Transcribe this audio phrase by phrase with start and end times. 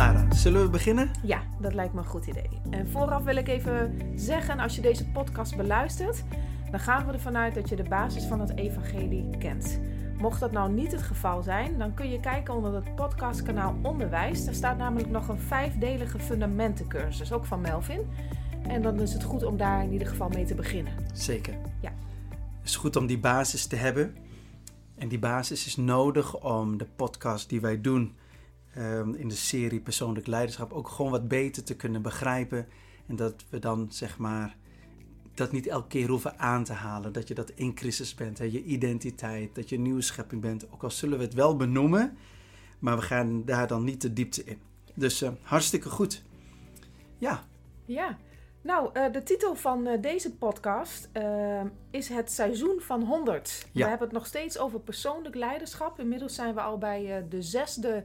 [0.00, 1.10] Tamara, zullen we beginnen?
[1.22, 2.48] Ja, dat lijkt me een goed idee.
[2.70, 6.24] En vooraf wil ik even zeggen, als je deze podcast beluistert,
[6.70, 9.80] dan gaan we ervan uit dat je de basis van het evangelie kent.
[10.18, 14.44] Mocht dat nou niet het geval zijn, dan kun je kijken onder het podcastkanaal Onderwijs.
[14.44, 18.06] Daar staat namelijk nog een vijfdelige fundamentencursus, ook van Melvin.
[18.62, 20.92] En dan is het goed om daar in ieder geval mee te beginnen.
[21.12, 21.54] Zeker.
[21.80, 21.92] Ja.
[22.58, 24.16] Het is goed om die basis te hebben.
[24.98, 28.14] En die basis is nodig om de podcast die wij doen
[28.80, 32.66] ehm, in de serie Persoonlijk Leiderschap ook gewoon wat beter te kunnen begrijpen.
[33.06, 34.56] En dat we dan zeg maar
[35.34, 37.12] dat niet elke keer hoeven aan te halen.
[37.12, 38.44] Dat je dat in Christus bent, hè?
[38.44, 40.72] je identiteit, dat je een nieuwe schepping bent.
[40.72, 42.16] Ook al zullen we het wel benoemen,
[42.78, 44.58] maar we gaan daar dan niet de diepte in.
[44.94, 46.22] Dus eh, hartstikke goed.
[47.18, 47.44] Ja,
[47.84, 48.18] Ja,
[48.62, 51.08] nou, eh, de titel van eh, deze podcast
[51.90, 53.66] is Het Seizoen van 100.
[53.72, 53.82] Ja.
[53.82, 56.00] We hebben het nog steeds over persoonlijk leiderschap.
[56.00, 58.04] Inmiddels zijn we al bij de zesde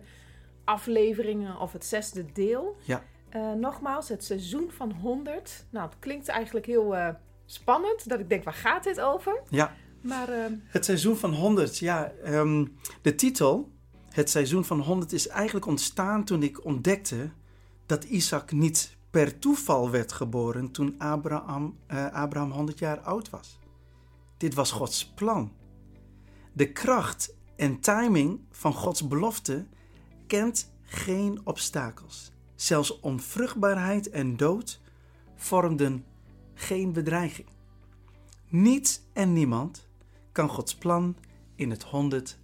[0.65, 2.75] afleveringen of het zesde deel.
[2.83, 5.65] ja, Eh, nogmaals, het seizoen van 100.
[5.69, 7.09] Nou, het klinkt eigenlijk heel eh,
[7.45, 8.09] spannend.
[8.09, 9.41] Dat ik denk, waar gaat dit over?
[9.49, 9.75] ja.
[10.01, 12.11] Maar eh, Het seizoen van 100, ja.
[12.23, 12.65] ehm,
[13.01, 13.71] de titel,
[14.09, 17.29] het seizoen van 100, is eigenlijk ontstaan toen ik ontdekte
[17.85, 23.59] dat Isaac niet per toeval werd geboren toen Abraham, eh, Abraham 100 jaar oud was.
[24.37, 25.51] Dit was Gods plan.
[26.53, 29.65] De kracht en timing van Gods belofte
[30.27, 32.31] kent geen obstakels.
[32.55, 34.81] Zelfs onvruchtbaarheid en dood
[35.35, 36.05] vormden
[36.53, 37.47] geen bedreiging.
[38.49, 39.87] Niets en niemand
[40.31, 41.15] kan Gods plan
[41.55, 42.37] in het honderd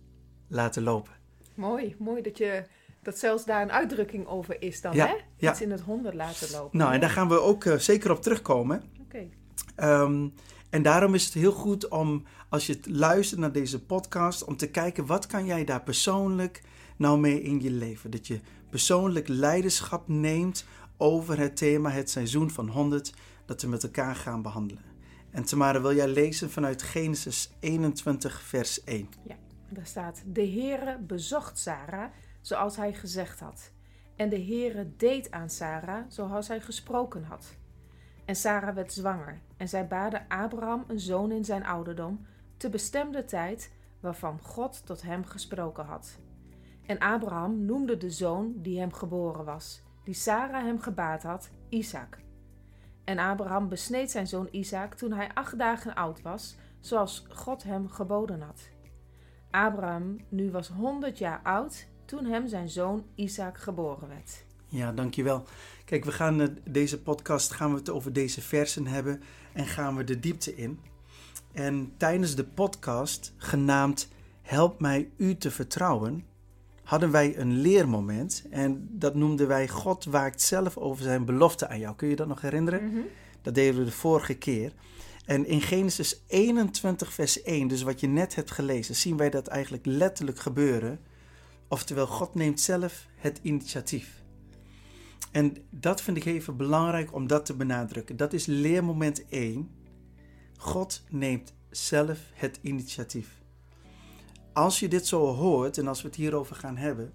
[0.48, 1.14] laten lopen.
[1.56, 2.64] mooi, mooi dat je
[3.04, 5.14] dat zelfs daar een uitdrukking over is dan, Ja, hè?
[5.38, 5.52] ja.
[5.52, 6.78] Iets in het 100 laten lopen.
[6.78, 8.84] Nou, en daar gaan we ook eh, zeker op terugkomen.
[9.02, 9.28] Oké.
[9.76, 10.28] Ehm,
[10.70, 14.70] en daarom is het heel goed om, als je luistert naar deze podcast, om te
[14.70, 16.62] kijken wat kan jij daar persoonlijk
[17.02, 18.12] nou mee in je leven.
[18.12, 20.66] Dat je persoonlijk leiderschap neemt
[20.98, 23.14] over het thema het seizoen van 100
[23.46, 24.84] dat we met elkaar gaan behandelen.
[25.31, 29.09] En Tamara, wil jij lezen vanuit Genesis 21, vers 1?
[29.70, 32.12] Daar staat: De Heere bezocht Sarah
[32.42, 33.72] zoals hij gezegd had.
[34.16, 37.56] En de Heere deed aan Sarah zoals hij gesproken had.
[38.25, 42.25] En Sarah werd zwanger en zij baarde Abraham een zoon in zijn ouderdom,
[42.58, 46.18] te bestemde tijd waarvan God tot hem gesproken had.
[46.86, 52.18] En Abraham noemde de zoon die hem geboren was, die Sarah hem gebaard had, Isaac.
[53.03, 57.90] En Abraham besneed zijn zoon Isaac toen hij acht dagen oud was, zoals God hem
[57.90, 58.69] geboden had.
[59.52, 64.46] Abraham nu was 100 jaar oud toen hem zijn zoon Isaac geboren werd.
[64.68, 65.44] Ja, dankjewel.
[65.86, 69.22] Kijk, we gaan eh, deze podcast gaan we het over deze versen hebben
[69.53, 70.80] en gaan we de diepte in.
[71.53, 74.09] En tijdens de podcast genaamd
[74.42, 76.25] Help mij u te vertrouwen,
[76.91, 81.79] hadden wij een leermoment en dat noemden wij God waakt zelf over zijn belofte aan
[81.79, 81.96] jou.
[81.96, 83.06] Kun je dat nog herinneren?
[83.41, 84.74] Dat deden we de vorige keer.
[85.25, 89.47] En in Genesis 21, vers 1, dus wat je net hebt gelezen, zien wij dat
[89.47, 91.00] eigenlijk letterlijk gebeuren.
[91.68, 94.24] Oftewel, God neemt zelf het initiatief.
[95.31, 98.18] En dat vind ik even belangrijk om dat te benadrukken.
[98.18, 99.69] Dat is leermoment 1.
[100.57, 103.41] God neemt zelf het initiatief.
[104.53, 107.13] Als je dit zo hoort en als we het hierover gaan hebben,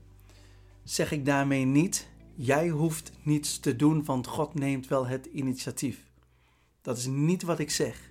[0.85, 6.11] zeg ik daarmee niet: jij hoeft niets te doen, want God neemt wel het initiatief.
[6.83, 8.11] Dat is niet wat ik zeg.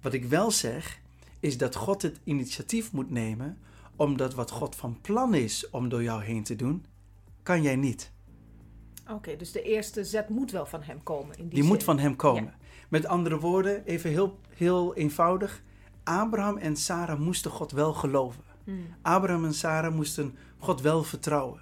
[0.00, 1.00] Wat ik wel zeg,
[1.40, 3.58] is dat God het initiatief moet nemen,
[3.96, 6.84] omdat wat God van plan is om door jou heen te doen,
[7.42, 8.12] kan jij niet.
[9.10, 11.38] Oké, dus de eerste zet moet wel van hem komen.
[11.38, 12.54] In die, Die moet van hem komen.
[12.88, 15.62] Met andere woorden, even heel, heel eenvoudig.
[16.08, 18.42] Abraham en Sarah moesten God wel geloven.
[18.64, 18.86] Hmm.
[19.02, 21.60] Abraham en Sarah moesten God wel vertrouwen.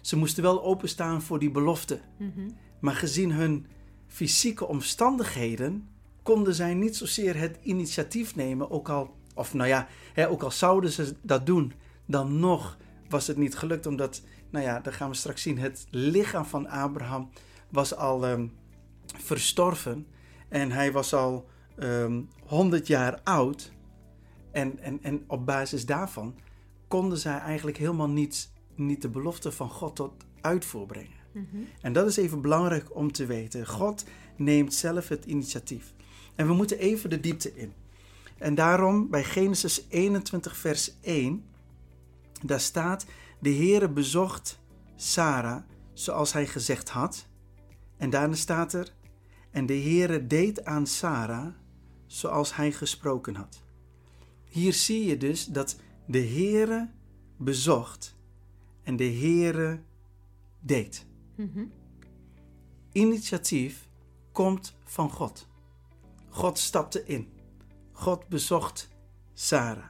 [0.00, 2.00] Ze moesten wel openstaan voor die belofte.
[2.16, 2.50] Mhm.
[2.80, 3.66] Maar gezien hun
[4.06, 5.88] fysieke omstandigheden
[6.22, 10.50] konden zij niet zozeer het initiatief nemen, ook al, of nou ja, hè, ook al
[10.50, 11.72] zouden ze dat doen,
[12.06, 12.76] dan nog
[13.08, 16.68] was het niet gelukt, omdat, nou ja, dat gaan we straks zien, het lichaam van
[16.68, 17.30] Abraham
[17.68, 18.46] was al ehm,
[19.16, 20.06] verstorven
[20.48, 23.72] en hij was al ehm 100 jaar oud.
[24.54, 26.34] En, en, en op basis daarvan
[26.88, 31.22] konden zij eigenlijk helemaal niet, niet de belofte van God tot uitvoer brengen.
[31.32, 31.62] Mhm.
[31.80, 33.66] En dat is even belangrijk om te weten.
[33.66, 34.04] God
[34.36, 35.92] neemt zelf het initiatief.
[36.34, 37.72] En we moeten even de diepte in.
[38.38, 41.44] En daarom bij Genesis 21, vers 1,
[42.42, 43.06] daar staat:
[43.38, 44.58] De Heere bezocht
[44.96, 45.62] Sarah
[45.92, 47.26] zoals hij gezegd had.
[47.96, 48.92] En daarna staat er:
[49.50, 51.46] En de Heere deed aan Sarah
[52.06, 53.63] zoals hij gesproken had.
[54.54, 56.90] Hier zie je dus dat de Heere
[57.36, 58.16] bezocht
[58.82, 59.80] en de Heere
[60.60, 61.06] deed.
[61.34, 61.64] Mhm.
[62.92, 63.88] Initiatief
[64.32, 65.48] komt van God.
[66.28, 67.28] God stapte in.
[67.92, 68.88] God bezocht
[69.32, 69.88] Sarah.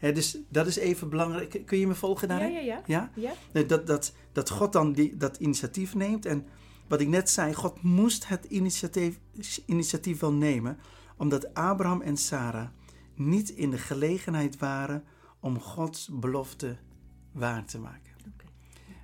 [0.00, 1.62] Dus dat is even belangrijk.
[1.66, 2.52] Kun je me volgen daarin?
[2.52, 2.82] ja, ja.
[2.86, 3.10] Ja?
[3.14, 3.64] Ja?
[3.66, 6.26] Dat, dat, dat God dan die, dat initiatief neemt.
[6.26, 6.46] En
[6.86, 9.20] wat ik net zei, God moest het initiatief,
[9.66, 10.78] initiatief wel nemen.
[11.16, 12.68] Omdat Abraham en Sarah
[13.18, 15.04] niet in de gelegenheid waren
[15.40, 16.76] om Gods belofte
[17.32, 18.12] waar te maken.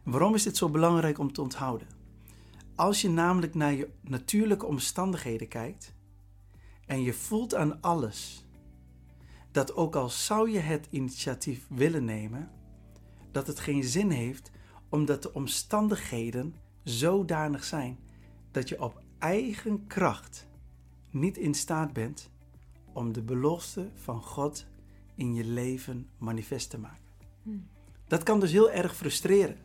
[0.05, 1.89] Waarom is dit zo belangrijk om te onthouden?
[2.75, 5.95] Als je namelijk naar je natuurlijke omstandigheden kijkt
[6.87, 8.47] en je voelt aan alles
[9.53, 12.51] dat ook al zou je het initiatief willen nemen,
[13.33, 14.51] dat het geen zin heeft
[14.89, 17.99] omdat de omstandigheden zodanig zijn
[18.51, 20.49] dat je op eigen kracht
[21.11, 22.31] niet in staat bent
[22.94, 24.67] om de belofte van God
[25.14, 27.12] in je leven manifest te maken.
[27.43, 27.67] Hmm.
[28.06, 29.56] Dat kan dus heel erg frustreren.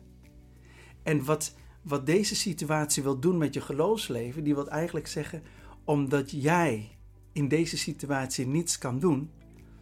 [1.02, 5.42] En wat, wat deze situatie wil doen met je geloofsleven, die wil eigenlijk zeggen,
[5.84, 6.98] omdat jij
[7.32, 9.30] in deze situatie niets kan doen,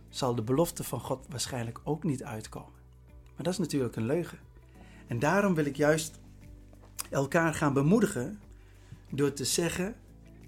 [0.09, 2.73] zal de belofte van God waarschijnlijk ook niet uitkomen.
[3.07, 4.39] Maar dat is natuurlijk een leugen.
[5.07, 6.21] En daarom wil ik juist
[7.11, 8.41] elkaar gaan bemoedigen
[9.11, 9.97] door te zeggen,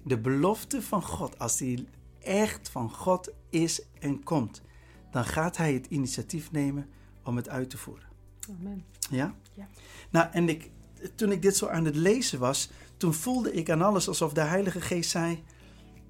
[0.03, 1.87] de belofte van God, als die
[2.23, 4.61] echt van God is en komt,
[5.11, 6.89] dan gaat Hij het initiatief nemen
[7.23, 8.09] om het uit te voeren.
[8.49, 8.85] Amen.
[9.09, 9.35] Ja?
[9.53, 9.67] Ja.
[10.09, 10.69] Nou, en ik,
[11.15, 14.41] toen ik dit zo aan het lezen was, toen voelde ik aan alles alsof de
[14.41, 15.43] Heilige Geest zei: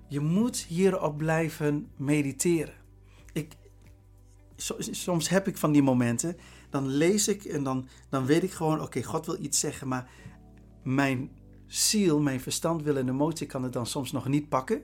[0.08, 2.74] Je moet hierop blijven mediteren.
[3.34, 3.56] Ik,
[4.56, 6.38] so- soms heb ik van die momenten,
[6.70, 10.10] dan lees ik en dan, dan weet ik gewoon: Oké, God wil iets zeggen, maar
[10.84, 11.32] mijn
[11.68, 14.82] ziel, mijn verstand, wil en emotie kan het dan soms nog niet pakken.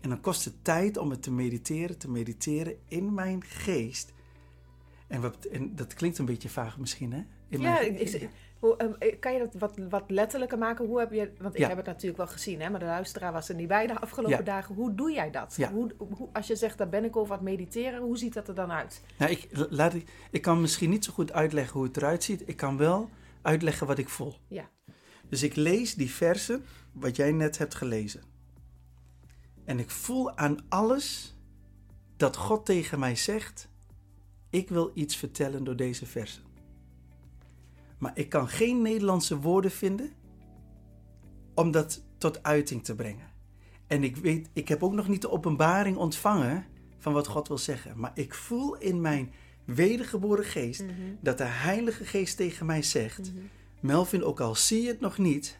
[0.00, 4.12] En dan kost het tijd om het te mediteren, te mediteren in mijn geest.
[5.06, 7.22] En, wat, en dat klinkt een beetje vaag misschien, hè?
[7.48, 10.86] In Ja, mijn- ik- hoe, ehm, kan je dat wat, wat letterlijker maken?
[10.86, 11.68] Hoe heb je, want ik Ja.
[11.68, 14.36] heb het natuurlijk wel gezien, hè, maar de luisteraar was er niet bij de afgelopen
[14.38, 14.42] Ja.
[14.44, 14.74] dagen.
[14.74, 15.54] Hoe doe jij dat?
[15.56, 15.72] Ja.
[15.72, 18.48] Hoe, hoe, als je zegt, daar ben ik over aan het mediteren, hoe ziet dat
[18.48, 19.02] er dan uit?
[19.18, 22.42] Nou, ik, laat ik, ik kan misschien niet zo goed uitleggen hoe het eruit ziet.
[22.48, 23.08] Ik kan wel
[23.42, 24.34] uitleggen wat ik voel.
[24.48, 24.68] Ja.
[25.28, 28.22] Dus ik lees die versen wat jij net hebt gelezen.
[29.64, 31.36] En ik voel aan alles
[32.16, 33.68] dat God tegen mij zegt:
[34.50, 36.42] Ik wil iets vertellen door deze versen.
[37.98, 40.10] Maar ik kan geen Nederlandse woorden vinden
[41.54, 43.28] om dat tot uiting te brengen.
[43.86, 46.66] En ik weet, ik heb ook nog niet de openbaring ontvangen
[46.98, 47.98] van wat God wil zeggen.
[47.98, 49.32] Maar ik voel in mijn
[49.64, 50.92] wedergeboren geest Mhm.
[51.20, 53.44] dat de Heilige Geest tegen mij zegt: Mhm.
[53.80, 55.58] Melvin, ook al zie je het nog niet,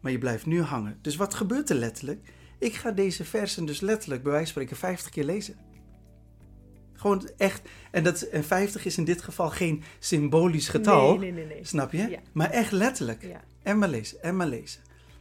[0.00, 0.98] maar je blijft nu hangen.
[1.00, 2.32] Dus wat gebeurt er letterlijk?
[2.58, 5.56] Ik ga deze versen dus letterlijk, bij wijze van spreken, 50 keer lezen.
[6.92, 7.62] Gewoon echt.
[7.90, 11.18] En, dat, en 50 is in dit geval geen symbolisch getal.
[11.18, 11.64] Nee, nee, nee.
[11.64, 12.08] Snap je?
[12.08, 12.20] Ja.
[12.32, 13.22] Maar echt letterlijk.
[13.22, 13.44] Ja.
[13.62, 14.80] En maar lezen, en maar lezen.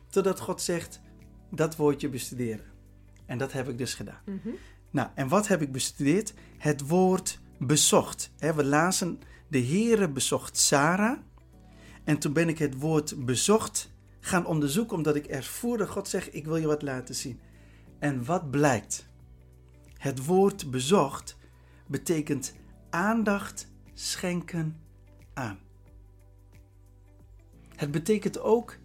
[0.09, 1.01] Totdat God zegt,
[1.51, 2.65] dat woordje bestuderen.
[3.25, 4.21] En dat heb ik dus gedaan.
[4.25, 4.49] Mhm.
[4.91, 6.33] Nou, en wat heb ik bestudeerd?
[6.57, 8.31] Het woord bezocht.
[8.37, 11.17] We lazen, de Heere bezocht Sarah.
[12.03, 13.92] En toen ben ik het woord bezocht
[14.25, 17.39] gaan onderzoeken, omdat ik ervoer dat God zegt, ik wil je wat laten zien.
[17.99, 19.07] En wat blijkt?
[19.97, 21.37] Het woord bezocht
[21.87, 22.53] betekent
[22.89, 24.79] aandacht schenken
[25.33, 25.59] aan.
[27.75, 28.77] Het betekent ook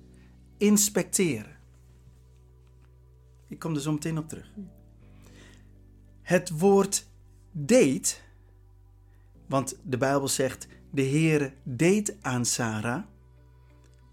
[0.56, 1.56] inspecteren.
[3.48, 4.52] Ik kom er zo meteen op terug.
[6.22, 7.08] Het woord
[7.52, 8.22] deed,
[9.46, 13.04] want de Bijbel zegt, de Heere deed aan Sarah.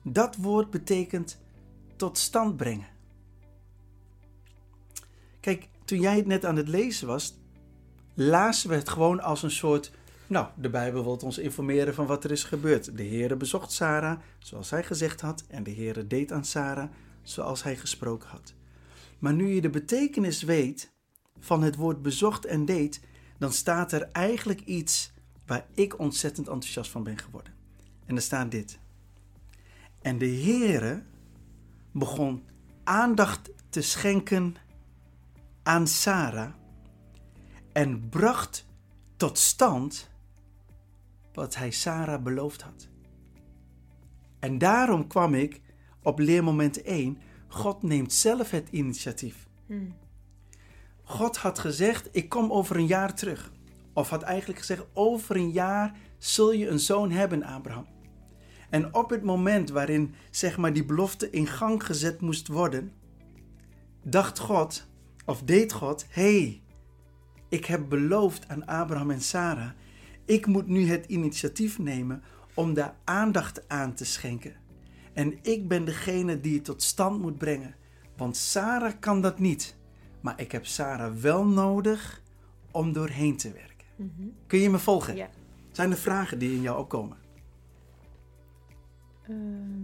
[0.08, 1.42] Dat woord betekent
[1.96, 2.88] tot stand brengen.
[5.40, 7.38] Kijk, toen jij het net aan het lezen was,
[8.14, 9.92] lazen we het gewoon als een soort.
[10.28, 12.98] Nou, de Bijbel wil ons informeren van wat er is gebeurd.
[12.98, 16.90] De Heere bezocht Sarah, zoals hij gezegd had, en de Heere deed aan Sarah,
[17.22, 18.54] zoals hij gesproken had.
[19.20, 20.92] Maar nu je de betekenis weet
[21.40, 23.02] van het woord bezocht en deed,
[23.38, 25.12] dan staat er eigenlijk iets
[25.46, 27.54] waar ik ontzettend enthousiast van ben geworden.
[28.06, 28.84] En er staat dit.
[30.06, 31.04] En de Heere
[31.92, 32.44] begon
[32.84, 34.56] aandacht te schenken
[35.64, 36.54] aan Sarah
[37.74, 38.66] en bracht
[39.18, 40.10] tot stand
[41.34, 42.88] wat hij Sarah beloofd had.
[44.40, 45.62] En daarom kwam ik
[46.04, 47.18] op leermoment 1.
[47.48, 49.48] God neemt zelf het initiatief.
[49.66, 49.96] Hmm.
[51.04, 53.52] God had gezegd: Ik kom over een jaar terug.
[53.94, 57.95] Of had eigenlijk gezegd: Over een jaar zul je een zoon hebben, Abraham.
[58.70, 62.92] En op het moment waarin zeg maar, die belofte in gang gezet moest worden,
[64.04, 64.88] dacht God,
[65.26, 66.62] of deed God: hey,
[67.50, 69.70] ik heb beloofd aan Abraham en Sarah.
[70.26, 74.56] Ik moet nu het initiatief nemen om daar aandacht aan te schenken.
[75.14, 77.76] En ik ben degene die het tot stand moet brengen.
[78.18, 79.76] Want Sarah kan dat niet.
[80.22, 82.22] Maar ik heb Sarah wel nodig
[82.72, 83.88] om doorheen te werken.
[84.48, 85.16] Kun je me volgen?
[85.16, 85.30] Ja.
[85.72, 87.18] Zijn er vragen die in jou opkomen?
[89.28, 89.84] Ehm,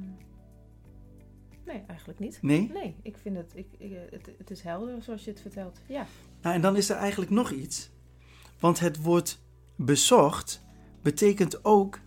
[1.66, 2.42] nee, eigenlijk niet.
[2.42, 2.72] Nee?
[2.74, 5.80] Nee, ik vind het, ik, ik, het, het is helder zoals je het vertelt.
[5.88, 6.06] Ja.
[6.42, 7.90] Nou, en dan is er eigenlijk nog iets.
[8.60, 9.40] Want het woord
[9.76, 10.64] bezocht
[11.02, 12.00] betekent ook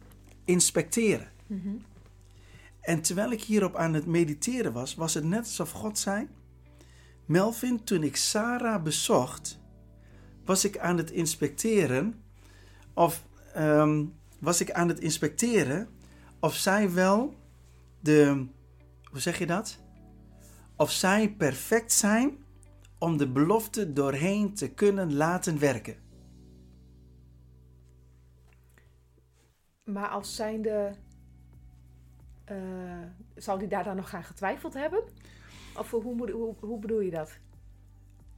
[0.44, 1.28] inspecteren.
[1.46, 1.76] Mhm.
[2.80, 6.28] En terwijl ik hierop aan het mediteren was, was het net alsof God zei:
[7.24, 9.60] Melvin, toen ik Sarah bezocht,
[10.44, 12.22] was ik aan het inspecteren.
[12.94, 14.04] Of ehm,
[14.38, 15.88] was ik aan het inspecteren
[16.44, 17.34] of zij wel
[18.00, 18.46] de.
[19.04, 19.78] Hoe zeg je dat?
[20.76, 22.44] Of zij perfect zijn
[22.98, 25.96] om de belofte doorheen te kunnen laten werken.
[29.84, 30.94] Maar als zijnde,
[32.44, 32.56] eh
[33.34, 35.02] zal hij daar dan nog aan getwijfeld hebben?
[35.78, 37.38] Of hoe, hoe, hoe bedoel je dat?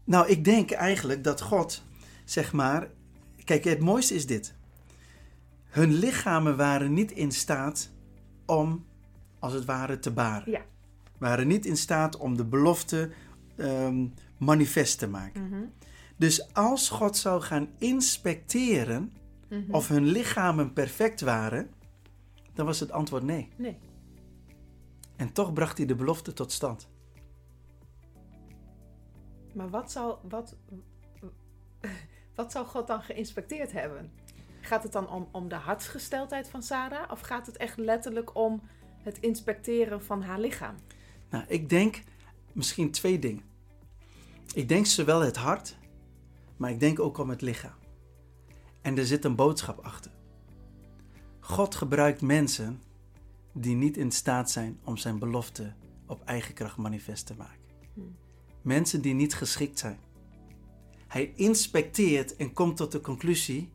[0.04, 1.82] Nou, ik denk eigenlijk dat God,
[2.24, 2.90] zeg maar.
[3.44, 4.54] Kijk, het mooiste is dit.
[5.64, 7.94] Hun lichamen waren niet in staat
[8.46, 8.84] om,
[9.38, 10.50] als het ware, te baren.
[10.50, 10.62] Ja.
[11.18, 13.10] Waren niet in staat om de belofte
[13.56, 14.06] ehm,
[14.38, 15.48] manifest te maken.
[15.48, 15.62] Mhm.
[16.16, 19.12] Dus als God zou gaan inspecteren
[19.48, 19.72] Mhm.
[19.74, 21.70] of hun lichamen perfect waren,
[22.54, 23.48] dan was het antwoord nee.
[23.56, 23.78] Nee.
[25.16, 26.88] En toch bracht hij de belofte tot stand.
[29.54, 30.56] Maar wat zou, wat,
[32.36, 34.10] wat zou God dan geïnspecteerd hebben?
[34.66, 37.10] Gaat het dan om, om de hartsgesteldheid van Sarah?
[37.10, 38.62] Of gaat het echt letterlijk om
[39.02, 40.74] het inspecteren van haar lichaam?
[41.30, 42.02] Nou, ik denk
[42.52, 43.44] misschien twee dingen.
[44.54, 45.76] Ik denk zowel het hart,
[46.56, 47.74] maar ik denk ook om het lichaam.
[48.82, 50.10] En er zit een boodschap achter.
[51.40, 52.82] God gebruikt mensen
[53.52, 55.74] die niet in staat zijn om zijn belofte
[56.06, 57.64] op eigen kracht manifest te maken.
[58.62, 59.98] Mensen die niet geschikt zijn.
[61.06, 63.74] Hij inspecteert en komt tot de conclusie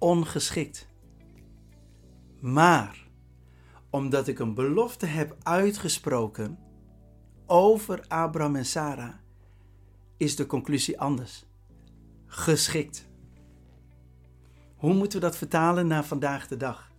[0.00, 0.88] ongeschikt.
[2.40, 3.08] Maar
[3.90, 6.58] omdat ik een belofte heb uitgesproken
[7.46, 9.14] over Abraham en Sarah,
[10.16, 11.44] is de conclusie anders.
[12.26, 13.08] Geschikt.
[14.76, 16.92] Hoe moeten we dat vertalen naar vandaag de dag?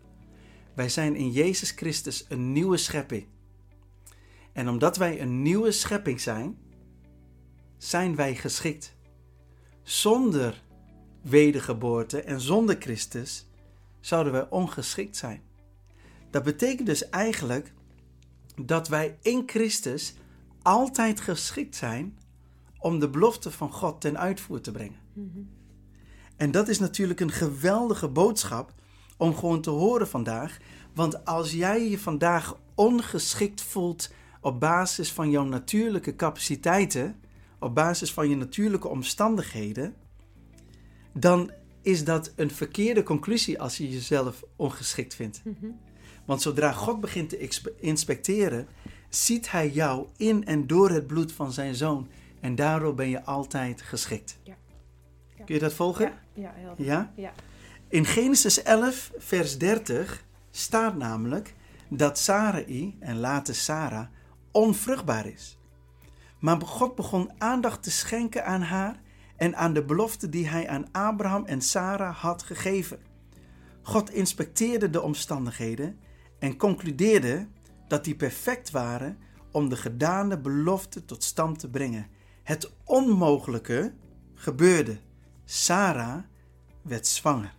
[0.73, 3.27] Wij zijn in Jezus Christus een nieuwe schepping.
[4.53, 6.57] En omdat wij een nieuwe schepping zijn,
[7.77, 8.95] zijn wij geschikt.
[9.83, 10.63] Zonder
[11.21, 13.47] wedergeboorte en zonder Christus
[13.99, 15.41] zouden wij ongeschikt zijn.
[16.29, 17.73] Dat betekent dus eigenlijk
[18.65, 20.13] dat wij in Christus
[20.61, 22.17] altijd geschikt zijn
[22.79, 24.99] om de belofte van God ten uitvoer te brengen.
[26.35, 28.73] En dat is natuurlijk een geweldige boodschap
[29.17, 30.57] om gewoon te horen vandaag.
[30.93, 34.11] Want als jij je vandaag ongeschikt voelt
[34.41, 37.19] op basis van jouw natuurlijke capaciteiten,
[37.59, 39.95] op basis van je natuurlijke omstandigheden,
[41.13, 41.51] dan
[41.81, 45.41] is dat een verkeerde conclusie als je jezelf ongeschikt vindt.
[46.25, 47.49] Want zodra God begint te
[47.79, 48.67] inspecteren,
[49.09, 52.07] ziet Hij jou in en door het bloed van zijn zoon.
[52.39, 54.39] En daardoor ben je altijd geschikt.
[54.43, 54.55] Ja.
[55.37, 55.43] Ja.
[55.45, 56.05] Kun je dat volgen?
[56.05, 56.85] Ja, ja, helder.
[56.85, 57.13] Ja?
[57.15, 57.33] Ja.
[57.87, 61.53] In Genesis 11, vers 30 staat namelijk
[61.89, 64.07] dat Sarai en later Sarah
[64.51, 65.57] onvruchtbaar is.
[66.39, 69.01] Maar God begon aandacht te schenken aan haar
[69.41, 72.99] en aan de belofte die hij aan Abraham en Sarah had gegeven.
[73.81, 75.99] God inspecteerde de omstandigheden
[76.39, 77.47] en concludeerde
[77.87, 79.17] dat die perfect waren
[79.51, 82.07] om de gedane belofte tot stand te brengen.
[82.43, 83.93] Het onmogelijke
[84.33, 84.99] gebeurde.
[85.45, 86.23] Sarah
[86.81, 87.53] werd zwanger.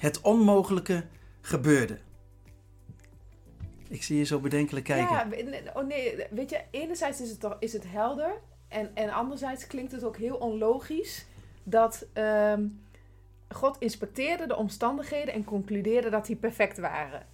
[0.00, 1.06] Het onmogelijke
[1.40, 1.98] gebeurde.
[3.88, 5.14] Ik zie je zo bedenkelijk kijken.
[5.14, 9.66] Ja, oh nee, weet je, enerzijds is het, toch, is het helder en, en anderzijds
[9.66, 11.26] klinkt het ook heel onlogisch
[11.62, 12.66] dat ehm,
[13.48, 17.26] God inspecteerde de omstandigheden en concludeerde dat die perfect waren.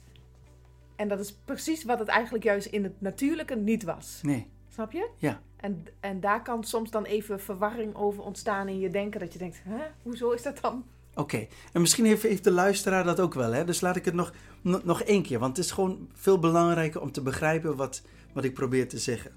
[0.97, 4.21] En dat is precies wat het eigenlijk juist in het natuurlijke niet was.
[4.23, 5.09] Nee, Snap je?
[5.19, 5.41] ja.
[5.57, 9.21] En, en daar kan soms dan even verwarring over ontstaan in je denken.
[9.21, 10.85] Dat je denkt, hè, hoezo is dat dan?
[11.15, 13.65] Oké, en misschien heeft, heeft de luisteraar dat ook wel, hè?
[13.65, 17.01] Dus laat ik het nog, nog, nog één keer, want het is gewoon veel belangrijker
[17.01, 19.33] om te begrijpen wat, wat ik probeer te zeggen.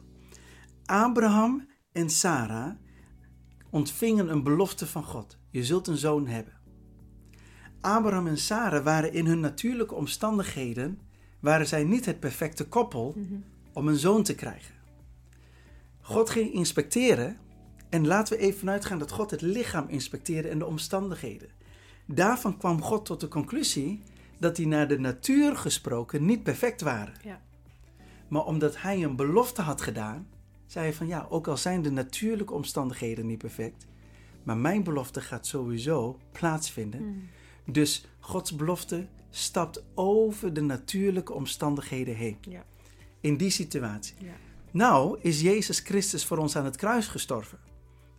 [0.85, 2.71] Abraham en Sarah
[3.69, 5.37] ontvingen een belofte van God.
[5.49, 6.53] Je zult een zoon hebben.
[7.81, 10.99] Abraham en Sarah waren in hun natuurlijke omstandigheden,
[11.39, 13.15] waren zij niet het perfecte koppel
[13.73, 14.75] om een zoon te krijgen.
[16.01, 17.37] God ging inspecteren
[17.89, 21.49] en laten we even vanuitgaan dat God het lichaam inspecteerde en de omstandigheden.
[22.05, 24.03] Daarvan kwam God tot de conclusie
[24.39, 27.13] dat die naar de natuur gesproken niet perfect waren.
[27.23, 27.41] Ja.
[28.27, 30.27] Maar omdat hij een belofte had gedaan,
[30.67, 33.87] zei hij van ja, ook al zijn de natuurlijke omstandigheden niet perfect,
[34.43, 37.01] maar mijn belofte gaat sowieso plaatsvinden.
[37.01, 37.29] Mm.
[37.65, 42.37] Dus Gods belofte stapt over de natuurlijke omstandigheden heen.
[42.41, 42.65] Ja.
[43.21, 44.15] In die situatie.
[44.19, 44.35] Ja.
[44.71, 47.59] Nou is Jezus Christus voor ons aan het kruis gestorven.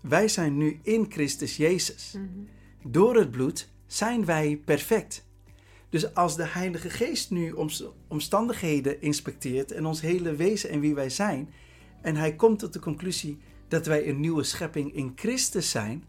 [0.01, 2.15] Wij zijn nu in Christus Jezus.
[2.17, 2.27] Mhm.
[2.83, 5.27] Door het bloed zijn wij perfect.
[5.89, 10.95] Dus als de Heilige Geest nu oms- omstandigheden inspecteert en ons hele wezen en wie
[10.95, 11.49] wij zijn,
[12.01, 13.39] en hij komt tot de conclusie
[13.69, 16.05] dat wij een nieuwe schepping in Christus zijn,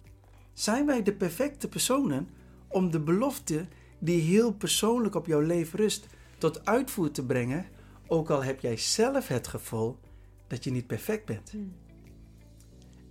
[0.54, 2.30] zijn wij de perfecte personen
[2.68, 3.68] om de belofte
[4.00, 7.66] die heel persoonlijk op jouw leven rust tot uitvoer te brengen,
[8.08, 10.00] ook al heb jij zelf het gevoel
[10.48, 11.54] dat je niet perfect bent.
[11.54, 11.74] Mm.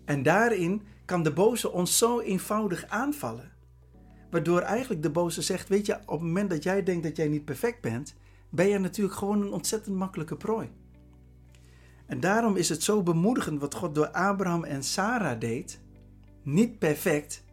[0.05, 3.53] En daarin kan de boze ons zo eenvoudig aanvallen.
[4.31, 7.29] Waardoor eigenlijk de boze zegt: Weet je, op het moment dat jij denkt dat jij
[7.29, 8.15] niet perfect bent,
[8.49, 10.71] ben jij natuurlijk gewoon een ontzettend makkelijke prooi.
[12.09, 15.81] En daarom is het zo bemoedigend wat God door Abraham en Sarah deed.
[16.43, 17.45] Niet perfect,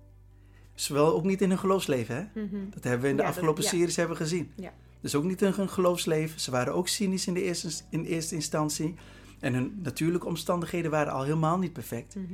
[0.73, 2.15] zowel ook niet in hun geloofsleven.
[2.15, 2.41] Hè?
[2.41, 2.69] Mhm.
[2.69, 3.69] Dat hebben we in de Ja, dat- afgelopen ja.
[3.69, 4.51] series hebben gezien.
[4.55, 4.73] Ja.
[5.01, 6.39] Dus ook niet in hun geloofsleven.
[6.39, 8.95] Ze waren ook cynisch in, de eerste, in eerste instantie.
[9.39, 12.15] En hun natuurlijke omstandigheden waren al helemaal niet perfect.
[12.15, 12.25] Mhm.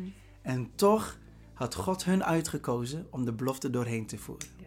[0.42, 1.18] En toch
[1.54, 4.48] had God hun uitgekozen om de belofte doorheen te voeren.
[4.58, 4.66] Ja.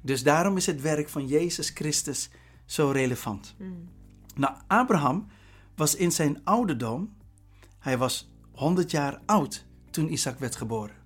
[0.00, 2.30] Dus daarom is het werk van Jezus Christus
[2.64, 3.54] zo relevant.
[3.58, 3.88] Mm.
[4.36, 5.26] Nou, Abraham
[5.80, 7.16] was in zijn ouderdom,
[7.78, 10.96] hij was 100 jaar oud toen Isaac werd geboren.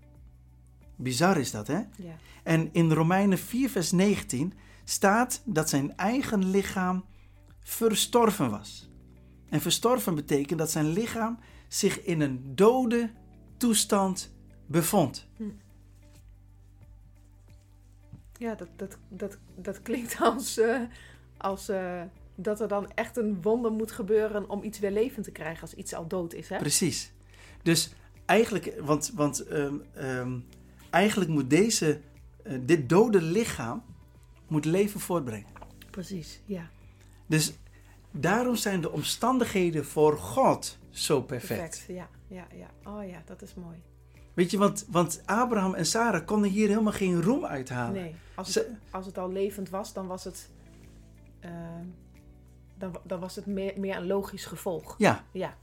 [0.96, 1.78] Bizar is dat, hè?
[1.96, 2.16] Ja.
[2.42, 4.52] En in Romeinen 4, vers 19
[4.84, 7.04] staat dat zijn eigen lichaam
[7.62, 8.90] verstorven was.
[9.48, 11.38] En verstorven betekent dat zijn lichaam
[11.68, 13.10] zich in een dode
[13.56, 14.34] toestand
[14.66, 15.26] bevond.
[18.38, 20.80] Ja, dat, dat, dat, dat klinkt als, eh,
[21.36, 22.02] als eh,
[22.34, 25.74] dat er dan echt een wonder moet gebeuren om iets weer levend te krijgen als
[25.74, 26.48] iets al dood is.
[26.48, 26.58] Hè?
[26.58, 27.12] Precies.
[27.62, 27.92] Dus
[28.24, 30.38] eigenlijk, want, want ehm, ehm,
[30.90, 32.00] eigenlijk moet deze,
[32.42, 33.82] eh, dit dode lichaam
[34.48, 35.46] moet leven voortbrengen.
[35.90, 36.68] Precies, ja.
[37.26, 37.52] Dus
[38.10, 41.84] daarom zijn de omstandigheden voor God zo perfect.
[41.88, 42.90] Ja, ja, ja.
[42.90, 43.76] Oh ja, dat is mooi.
[44.34, 48.02] Weet je, want, want Abraham en Sarah konden hier helemaal geen roem uithalen.
[48.02, 50.48] Nee, als het, Ze- als het al levend was, dan was het,
[51.40, 51.50] eh,
[52.92, 54.94] dan, dan was het meer, meer een logisch gevolg.
[54.98, 55.54] Ja, Ja,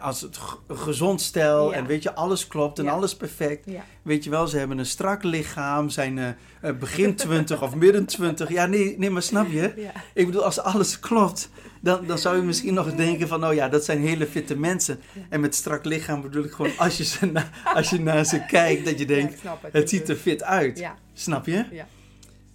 [0.00, 1.76] als het gezond stel Ja.
[1.76, 2.90] en weet je, alles klopt en Ja.
[2.90, 3.64] alles perfect.
[3.70, 6.28] ja, Weet je wel, ze hebben een strak lichaam, zijn eh,
[6.60, 8.48] eh, begin 20 of midden 20.
[8.48, 9.88] Ja, nee, nee, maar snap je?
[10.14, 13.54] Ik bedoel, als alles klopt, dan, dan zou je misschien nog eens denken van, oh
[13.54, 15.00] ja, dat zijn hele fitte mensen.
[15.28, 18.44] En met strak lichaam bedoel ik gewoon, als je, ze na- als je naar ze
[18.46, 19.72] kijkt, dat je denkt, het.
[19.72, 20.86] het ziet er fit uit.
[21.12, 21.64] Snap je?
[21.70, 21.86] Ja.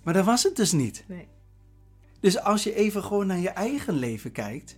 [0.04, 1.04] Maar dat was het dus niet.
[1.08, 1.28] nee.
[2.26, 4.78] Dus als je even gewoon naar je eigen leven kijkt,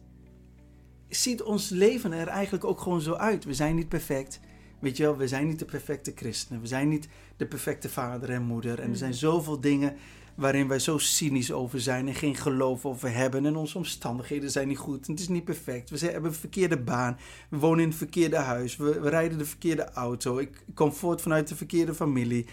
[1.09, 3.45] ziet ons leven er eigenlijk ook gewoon zo uit.
[3.45, 4.39] We zijn niet perfect.
[4.79, 6.61] Weet je wel, we zijn niet de perfecte christenen.
[6.61, 7.07] We zijn niet
[7.37, 8.75] de perfecte vader en moeder.
[8.77, 8.95] En er Mm.
[8.95, 9.95] zijn zoveel dingen
[10.35, 13.45] waarin wij zo cynisch over zijn en geen geloof over hebben.
[13.45, 15.05] En onze omstandigheden zijn niet goed.
[15.07, 15.89] En het is niet perfect.
[15.89, 17.17] We hebben een verkeerde baan.
[17.49, 18.75] We wonen in het verkeerde huis.
[18.77, 20.37] We, we rijden de verkeerde auto.
[20.37, 22.45] Ik kom voort vanuit de verkeerde familie.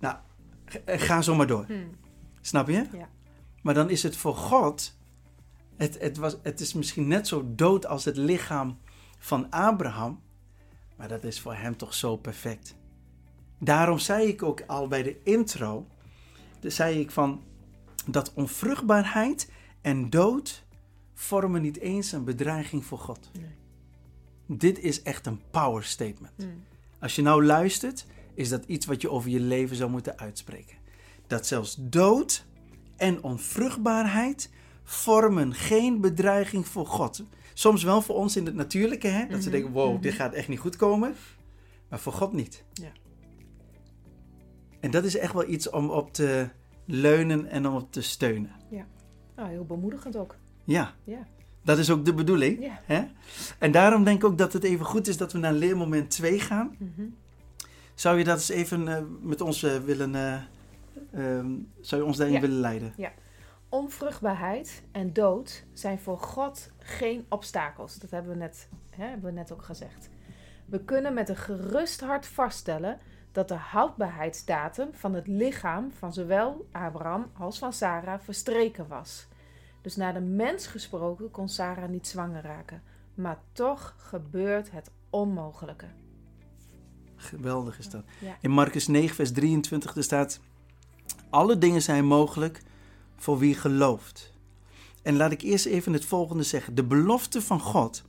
[0.00, 0.16] Nou,
[0.66, 1.64] g- ga zo maar door.
[1.66, 1.72] Hm.
[2.40, 2.84] Snap je?
[2.92, 3.08] Ja.
[3.62, 4.96] Maar dan is het voor God,
[5.76, 8.78] het, het, was, het is misschien net zo dood als het lichaam
[9.18, 10.20] van Abraham,
[10.96, 12.76] maar dat is voor hem toch zo perfect.
[13.58, 15.86] Daarom zei ik ook al bij de intro,
[16.60, 17.42] zei ik van
[18.06, 20.64] dat onvruchtbaarheid en dood
[21.14, 23.30] vormen niet eens een bedreiging voor God.
[23.32, 23.56] Nee.
[24.58, 26.34] Dit is echt een power statement.
[26.36, 26.46] Hm.
[26.98, 30.76] Als je nou luistert, is dat iets wat je over je leven zou moeten uitspreken.
[31.26, 32.44] Dat zelfs dood
[32.98, 34.50] en onvruchtbaarheid
[34.84, 37.22] vormen geen bedreiging voor God.
[37.54, 39.26] Soms wel voor ons in het natuurlijke, hè?
[39.26, 40.00] dat ze Mhm, denken, wow, mhm.
[40.02, 41.14] dit gaat echt niet goed komen.
[41.88, 42.64] Maar voor God niet.
[42.72, 42.90] Ja.
[44.80, 46.48] En dat is echt wel iets om op te
[46.84, 48.50] leunen en om op te steunen.
[49.36, 50.36] Nou, heel bemoedigend ook.
[50.64, 51.26] Ja, Ja.
[51.64, 52.60] dat is ook de bedoeling.
[52.62, 52.80] Ja.
[52.84, 53.02] Hè?
[53.58, 56.40] En daarom denk ik ook dat het even goed is dat we naar leermoment 2
[56.40, 56.74] gaan.
[56.78, 57.06] Mhm.
[57.94, 60.14] Zou je dat eens even eh, met ons eh, willen,
[61.10, 62.40] eh, ehm, zou je ons daarin Ja.
[62.40, 62.94] willen leiden?
[63.68, 67.98] Onvruchtbaarheid en dood zijn voor God geen obstakels.
[67.98, 70.08] Dat hebben we net, hè, hebben we net ook gezegd.
[70.66, 72.98] We kunnen met een gerust hart vaststellen
[73.32, 79.28] dat de houdbaarheidsdatum van het lichaam van zowel Abraham als van Sarah verstreken was.
[79.82, 82.82] Dus naar de mens gesproken kon Sarah niet zwanger raken.
[83.14, 85.86] Maar toch gebeurt het onmogelijke.
[87.16, 88.04] Geweldig is dat.
[88.20, 88.36] Ja.
[88.40, 90.40] In Marcus 9, vers 23 er staat:
[91.30, 92.62] Alle dingen zijn mogelijk
[93.16, 94.32] voor wie gelooft.
[95.02, 96.74] En laat ik eerst even het volgende zeggen.
[96.74, 98.02] De belofte van God,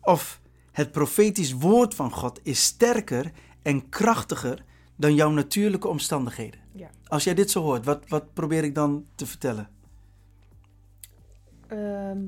[0.00, 0.40] of
[0.72, 4.64] het profetisch woord van God, is sterker en krachtiger
[4.96, 6.60] dan jouw natuurlijke omstandigheden.
[6.72, 6.90] Ja.
[7.06, 9.68] Als jij dit zo hoort, wat, wat probeer ik dan te vertellen?
[11.66, 12.18] Ehm,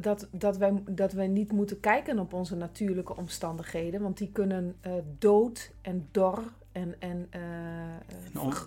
[0.00, 4.76] dat, dat, wij, dat wij niet moeten kijken op onze natuurlijke omstandigheden, want die kunnen
[4.80, 7.40] eh, dood en dor en, en eh,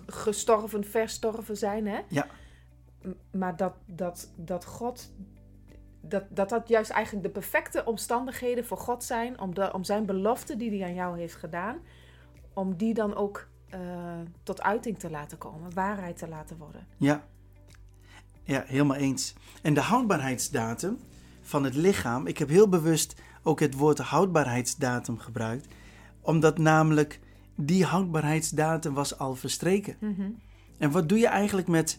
[0.06, 1.86] gestorven, verstorven zijn.
[1.86, 2.00] Hè?
[2.08, 2.26] Ja.
[3.02, 5.10] M- Maar dat, dat, dat God,
[6.00, 10.06] dat, dat dat juist eigenlijk de perfecte omstandigheden voor God zijn om, de, om zijn
[10.06, 11.78] belofte die hij aan jou heeft gedaan,
[12.52, 13.80] om die dan ook eh,
[14.42, 16.86] tot uiting te laten komen, waarheid te laten worden.
[16.96, 17.24] Ja.
[18.42, 19.34] Ja, helemaal eens.
[19.62, 20.98] En de houdbaarheidsdatum
[21.42, 25.68] van het lichaam, ik heb heel bewust ook het woord houdbaarheidsdatum gebruikt,
[26.20, 27.20] omdat namelijk
[27.54, 29.96] die houdbaarheidsdatum was al verstreken.
[30.78, 31.98] En wat doe je eigenlijk met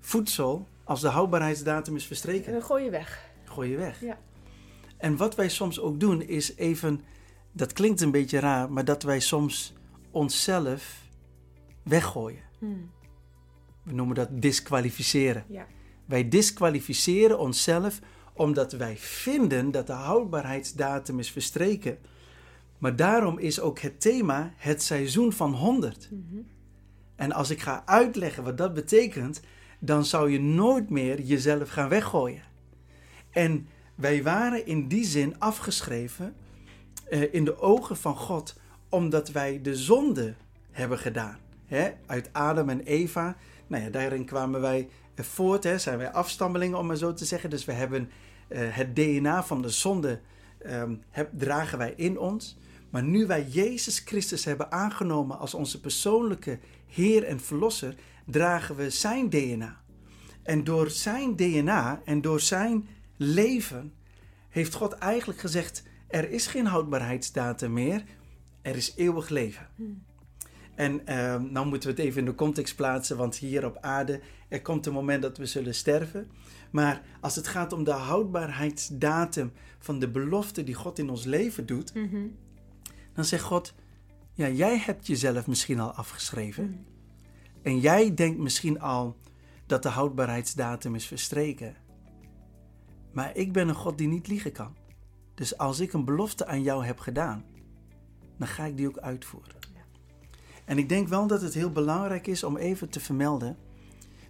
[0.00, 2.52] voedsel als de houdbaarheidsdatum is En verstreken?
[2.52, 3.30] dan gooi je weg.
[3.44, 4.00] Gooi je weg.
[4.00, 4.18] Ja.
[4.96, 7.00] En wat wij soms ook doen is even,
[7.52, 9.74] dat klinkt een beetje raar, maar dat wij soms
[10.10, 11.02] onszelf
[11.82, 12.42] weggooien.
[13.82, 15.44] We noemen dat disqualificeren.
[15.48, 15.66] Ja.
[16.04, 18.00] Wij disqualificeren onszelf
[18.32, 21.98] omdat wij vinden dat de houdbaarheidsdatum is verstreken.
[22.78, 26.08] Maar daarom is ook het thema het seizoen van 100.
[27.16, 29.40] En als ik ga uitleggen wat dat betekent,
[29.78, 32.42] dan zou je nooit meer jezelf gaan weggooien.
[33.30, 36.34] En wij waren in die zin afgeschreven
[37.08, 40.34] eh, in de ogen van God, omdat wij de zonde
[40.70, 41.38] hebben gedaan.
[41.66, 41.90] Hè?
[42.06, 43.36] Uit Adam en Eva,
[43.66, 45.78] nou ja, daarin kwamen wij eh, voort, hè?
[45.78, 47.50] zijn wij afstammelingen om maar zo te zeggen.
[47.50, 48.10] Dus we hebben
[48.48, 50.20] eh, het DNA van de zonde,
[50.58, 52.56] ehm, heb, dragen wij in ons.
[52.90, 57.94] Maar nu wij Jezus Christus hebben aangenomen als onze persoonlijke Heer en Verlosser,
[58.26, 59.80] dragen we zijn DNA.
[60.42, 63.92] En door zijn DNA en door zijn leven
[64.48, 68.04] heeft God eigenlijk gezegd: er is geen houdbaarheidsdatum meer,
[68.62, 69.68] er is eeuwig leven.
[70.74, 74.20] En ehm nou moeten we het even in de context plaatsen, want hier op aarde,
[74.48, 76.30] er komt een moment dat we zullen sterven.
[76.70, 81.66] Maar als het gaat om de houdbaarheidsdatum van de belofte die God in ons leven
[81.66, 81.92] doet,
[83.18, 83.74] dan zegt God:
[84.32, 86.86] Ja, jij hebt jezelf misschien al afgeschreven.
[87.62, 89.16] En jij denkt misschien al
[89.66, 91.76] dat de houdbaarheidsdatum is verstreken.
[93.12, 94.76] Maar ik ben een God die niet liegen kan.
[95.34, 97.44] Dus als ik een belofte aan jou heb gedaan,
[98.36, 99.56] dan ga ik die ook uitvoeren.
[100.64, 103.56] En ik denk wel dat het heel belangrijk is om even te vermelden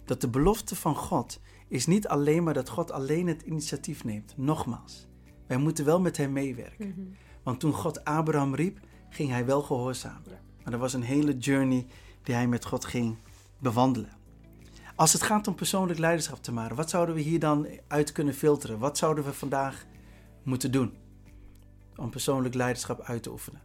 [0.05, 4.33] dat de belofte van God is niet alleen maar dat God alleen het initiatief neemt.
[4.37, 5.07] Nogmaals,
[5.47, 7.15] wij moeten wel met hem meewerken.
[7.43, 10.39] Want toen God Abraham riep, ging hij wel gehoorzamen.
[10.63, 11.87] Maar er was een hele journey
[12.23, 13.17] die hij met God ging
[13.57, 14.17] bewandelen.
[14.95, 18.33] Als het gaat om persoonlijk leiderschap te maken, wat zouden we hier dan uit kunnen
[18.33, 18.79] filteren?
[18.79, 19.85] Wat zouden we vandaag
[20.43, 20.93] moeten doen
[21.95, 23.61] om persoonlijk leiderschap uit te oefenen?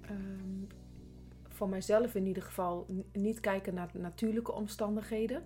[0.00, 0.74] Ehm,
[1.48, 5.42] voor mijzelf in ieder geval niet kijken naar natuurlijke omstandigheden.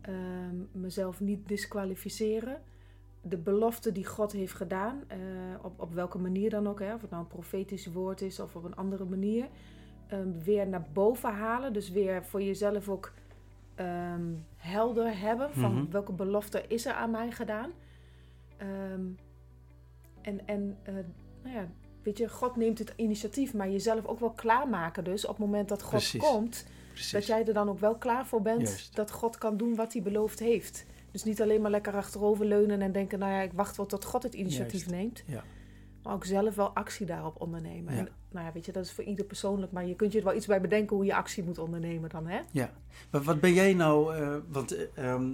[0.00, 2.62] Ehm, mezelf niet disqualificeren.
[3.28, 5.18] De belofte die God heeft gedaan, eh,
[5.62, 8.56] op, op welke manier dan ook, hè, of het nou een profetisch woord is of
[8.56, 9.48] op een andere manier,
[10.06, 11.72] ehm, weer naar boven halen.
[11.72, 13.12] Dus weer voor jezelf ook
[13.74, 15.90] ehm, helder hebben van Mhm.
[15.90, 17.70] welke belofte is er aan mij gedaan.
[18.56, 19.00] Ehm,
[20.22, 20.94] en en eh,
[21.42, 21.68] nou ja,
[22.02, 25.04] weet je, God neemt het initiatief, maar jezelf ook wel klaarmaken.
[25.04, 26.20] Dus op het moment dat God Precies.
[26.22, 27.10] komt, Precies.
[27.12, 28.96] dat jij er dan ook wel klaar voor bent Juist.
[28.96, 30.86] dat God kan doen wat hij beloofd heeft.
[31.10, 34.04] Dus niet alleen maar lekker achterover leunen en denken, nou ja, ik wacht wel tot
[34.04, 34.90] God het initiatief Juist.
[34.90, 35.22] neemt.
[35.26, 35.44] Ja.
[36.02, 37.94] Maar ook zelf wel actie daarop ondernemen.
[37.94, 37.98] Ja.
[37.98, 40.24] En, nou ja, weet je, dat is voor ieder persoonlijk, maar je kunt je er
[40.24, 42.40] wel iets bij bedenken hoe je actie moet ondernemen dan, hè?
[42.50, 42.72] Ja,
[43.10, 44.16] maar wat ben jij nou?
[44.16, 45.30] eh, want eh, ehm,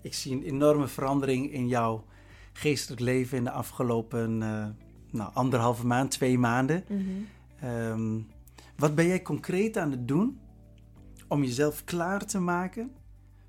[0.00, 2.04] ik zie een enorme verandering in jouw
[2.52, 4.66] geestelijk leven in de afgelopen eh,
[5.10, 6.84] nou, anderhalve maand, twee maanden.
[7.60, 8.20] Ehm,
[8.76, 10.40] wat ben jij concreet aan het doen
[11.28, 12.90] om jezelf klaar te maken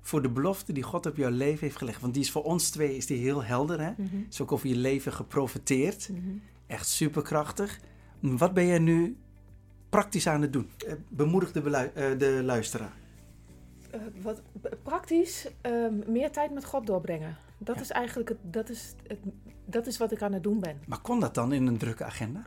[0.08, 2.00] voor de belofte die God op jouw leven heeft gelegd?
[2.00, 3.90] Want die is voor ons twee is die heel helder, hè?
[3.96, 4.16] Mhm.
[4.28, 6.08] Is ook over je leven geprofiteerd.
[6.08, 6.20] Mhm.
[6.66, 7.80] Echt superkrachtig.
[8.20, 9.16] Wat ben jij nu
[9.88, 10.70] praktisch aan het doen?
[10.86, 12.92] Eh, Bemoedig de, eh, de luisteraar.
[13.90, 14.42] Eh, wat
[14.82, 17.36] praktisch, ehm, meer tijd met God doorbrengen.
[17.58, 17.80] Dat Ja.
[17.82, 19.18] is eigenlijk het, dat is het,
[19.64, 20.76] dat is wat ik aan het doen ben.
[20.86, 22.46] Maar kon dat dan in een drukke agenda?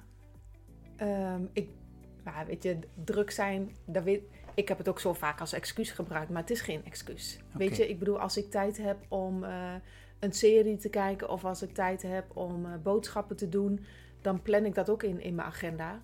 [0.96, 1.70] Ehm, ik,
[2.26, 5.92] ja, weet je, druk zijn, dat weet, ik heb het ook zo vaak als excuus
[5.92, 7.40] gebruikt, maar het is geen excuus.
[7.54, 9.74] Weet je, ik bedoel, als ik tijd heb om eh,
[10.20, 13.86] een serie te kijken of als ik tijd heb om eh, boodschappen te doen,
[14.22, 16.02] dan plan ik dat ook in, in mijn agenda.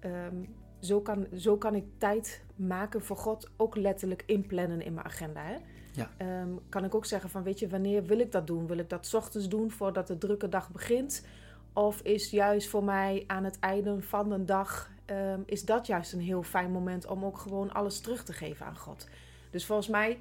[0.00, 0.36] Ehm,
[0.80, 5.42] zo kan, zo kan ik tijd maken voor God ook letterlijk inplannen in mijn agenda.
[5.42, 5.56] Hè?
[5.92, 6.10] Ja.
[6.16, 8.66] Ehm, kan ik ook zeggen van, weet je, wanneer wil ik dat doen?
[8.66, 11.26] Wil ik dat 's ochtends doen voordat de drukke dag begint?
[11.72, 16.12] Of is juist voor mij aan het einde van de dag, ehm, is dat juist
[16.12, 19.08] een heel fijn moment om ook gewoon alles terug te geven aan God?
[19.50, 20.18] Dus volgens mij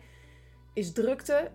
[0.73, 1.51] is drukte,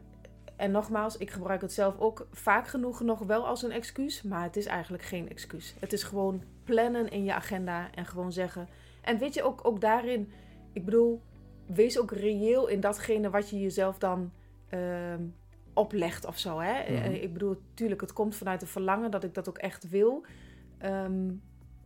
[0.56, 4.42] en nogmaals, ik gebruik het zelf ook vaak genoeg nog wel als een excuus, maar
[4.42, 5.74] het is eigenlijk geen excuus.
[5.80, 8.68] Het is gewoon plannen in je agenda en gewoon zeggen.
[9.02, 10.32] En weet je, ook, ook daarin,
[10.72, 11.22] ik bedoel,
[11.66, 14.32] wees ook reëel in datgene wat je jezelf dan
[14.68, 15.22] ehm,
[15.72, 16.58] oplegt of zo.
[16.58, 16.92] Hè?
[16.92, 17.12] Mhm.
[17.12, 20.24] Ik bedoel, tuurlijk, het komt vanuit een verlangen dat ik dat ook echt wil.
[20.78, 21.28] Ehm,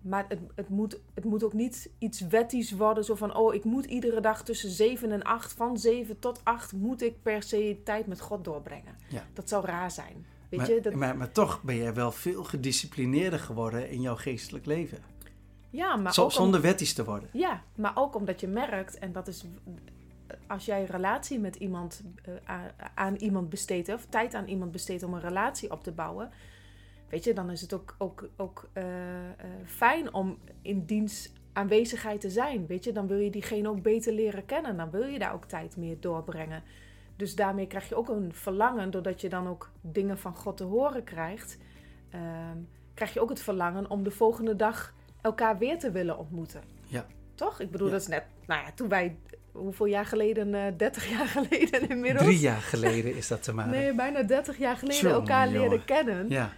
[0.01, 3.05] maar het, het, moet, het moet ook niet iets wettisch worden.
[3.05, 6.73] Zo van, oh, ik moet iedere dag tussen 7 en 8, van 7 tot 8,
[6.73, 8.97] moet ik per se tijd met God doorbrengen.
[9.09, 9.25] Ja.
[9.33, 10.27] Dat zou raar zijn.
[10.49, 10.81] Weet maar, je?
[10.81, 14.99] Dat, maar, maar toch ben jij wel veel gedisciplineerder geworden in jouw geestelijk leven.
[15.71, 17.29] ja, maar Zo- ook om- zonder wettisch te worden.
[17.33, 19.45] Ja, maar ook omdat je merkt, en dat is
[20.47, 22.03] als jij een relatie met iemand
[22.45, 22.55] eh,
[22.95, 26.31] aan iemand besteedt, of tijd aan iemand besteedt om een relatie op te bouwen,
[27.11, 28.85] weet je, dan is het ook, ook, ook eh,
[29.29, 32.67] eh, fijn om in diens aanwezigheid te zijn.
[32.67, 35.45] Weet je, dan wil je diegene ook beter leren kennen, dan wil je daar ook
[35.45, 36.63] tijd meer doorbrengen.
[37.17, 40.65] Dus daarmee krijg je ook een verlangen, doordat je dan ook dingen van God te
[40.65, 41.59] horen krijgt,
[42.11, 42.57] ehm,
[42.95, 46.61] krijg je ook het verlangen om de volgende dag elkaar weer te willen ontmoeten.
[46.87, 47.07] Ja.
[47.35, 47.61] Toch?
[47.61, 47.93] Ik bedoel, Ja.
[47.93, 49.17] dat is net, nou ja, toen wij,
[49.53, 52.25] hoeveel jaar geleden, eh 30 jaar geleden inmiddels?
[52.25, 53.71] Drie jaar geleden is dat te maken.
[53.73, 56.29] Nee, bijna 30 jaar geleden elkaar leren kennen.
[56.29, 56.53] Ja,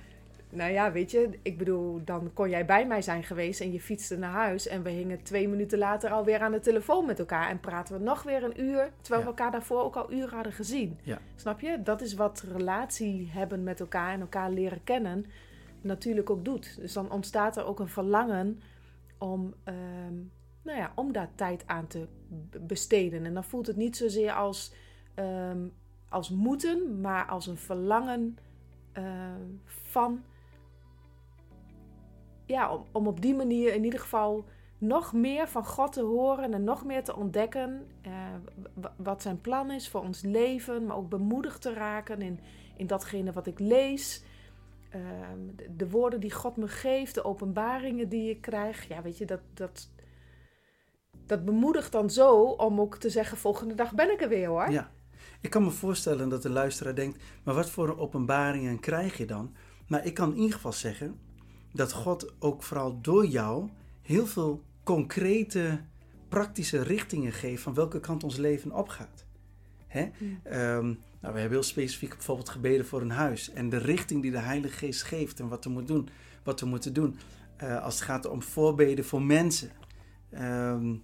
[0.55, 3.81] Nou ja, weet je, ik bedoel, dan kon jij bij mij zijn geweest en je
[3.81, 4.67] fietste naar huis.
[4.67, 7.49] En we hingen twee minuten later alweer aan de telefoon met elkaar.
[7.49, 9.31] En praten we nog weer een uur, terwijl Ja.
[9.31, 10.99] we elkaar daarvoor ook al uren hadden gezien.
[11.03, 11.19] Ja.
[11.37, 11.83] Snap je?
[11.83, 15.27] Dat is wat relatie hebben met elkaar en elkaar leren kennen
[15.81, 16.77] natuurlijk ook doet.
[16.81, 18.61] Dus dan ontstaat er ook een verlangen
[19.19, 20.15] om, ehm,
[20.63, 22.07] nou ja, om daar tijd aan te
[22.61, 23.25] besteden.
[23.25, 24.73] En dan voelt het niet zozeer als,
[25.15, 25.59] ehm,
[26.09, 28.39] als moeten, maar als een verlangen
[28.93, 30.23] ehm, van
[32.53, 34.45] ja, om, om op die manier in ieder geval
[34.79, 38.13] nog meer van God te horen en nog meer te ontdekken eh,
[38.97, 42.41] wat zijn plan is voor ons leven, maar ook bemoedigd te raken in,
[42.77, 44.25] in datgene wat ik lees.
[44.91, 48.89] Ehm, de, de woorden die God me geeft, de openbaringen die ik krijg.
[48.89, 49.91] Ja, weet je, dat, dat,
[51.27, 54.71] dat bemoedigt dan zo om ook te zeggen: volgende dag ben ik er weer hoor.
[54.71, 54.91] ja.
[55.41, 59.55] Ik kan me voorstellen dat de luisteraar denkt, maar wat voor openbaringen krijg je dan?
[59.89, 61.19] Maar ik kan in ieder geval zeggen
[61.73, 63.69] dat God ook vooral door jou
[64.03, 65.81] heel veel concrete,
[66.29, 69.25] praktische richtingen geeft van welke kant ons leven opgaat.
[69.87, 70.09] Hè?
[70.43, 70.85] Ehm,
[71.21, 73.51] nou, we hebben heel specifiek bijvoorbeeld gebeden voor een huis.
[73.53, 76.09] En de richting die de Heilige Geest geeft en wat we moeten doen.
[76.43, 77.17] Wat we moeten doen.
[77.57, 79.71] Eh, als het gaat om voorbeden voor mensen.
[80.31, 80.95] Ehm,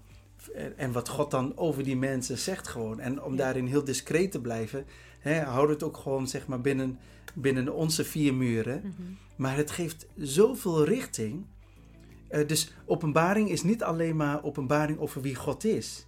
[0.54, 3.00] en- en wat God dan over die mensen zegt gewoon.
[3.00, 4.84] En om daarin heel discreet te blijven.
[5.18, 6.98] Hè, houd het ook gewoon zeg maar binnen,
[7.40, 8.78] binnen onze vier muren.
[8.78, 9.12] Mhm.
[9.36, 11.46] Maar het geeft zoveel richting.
[12.28, 16.06] Eh, dus openbaring is niet alleen maar openbaring over wie God is.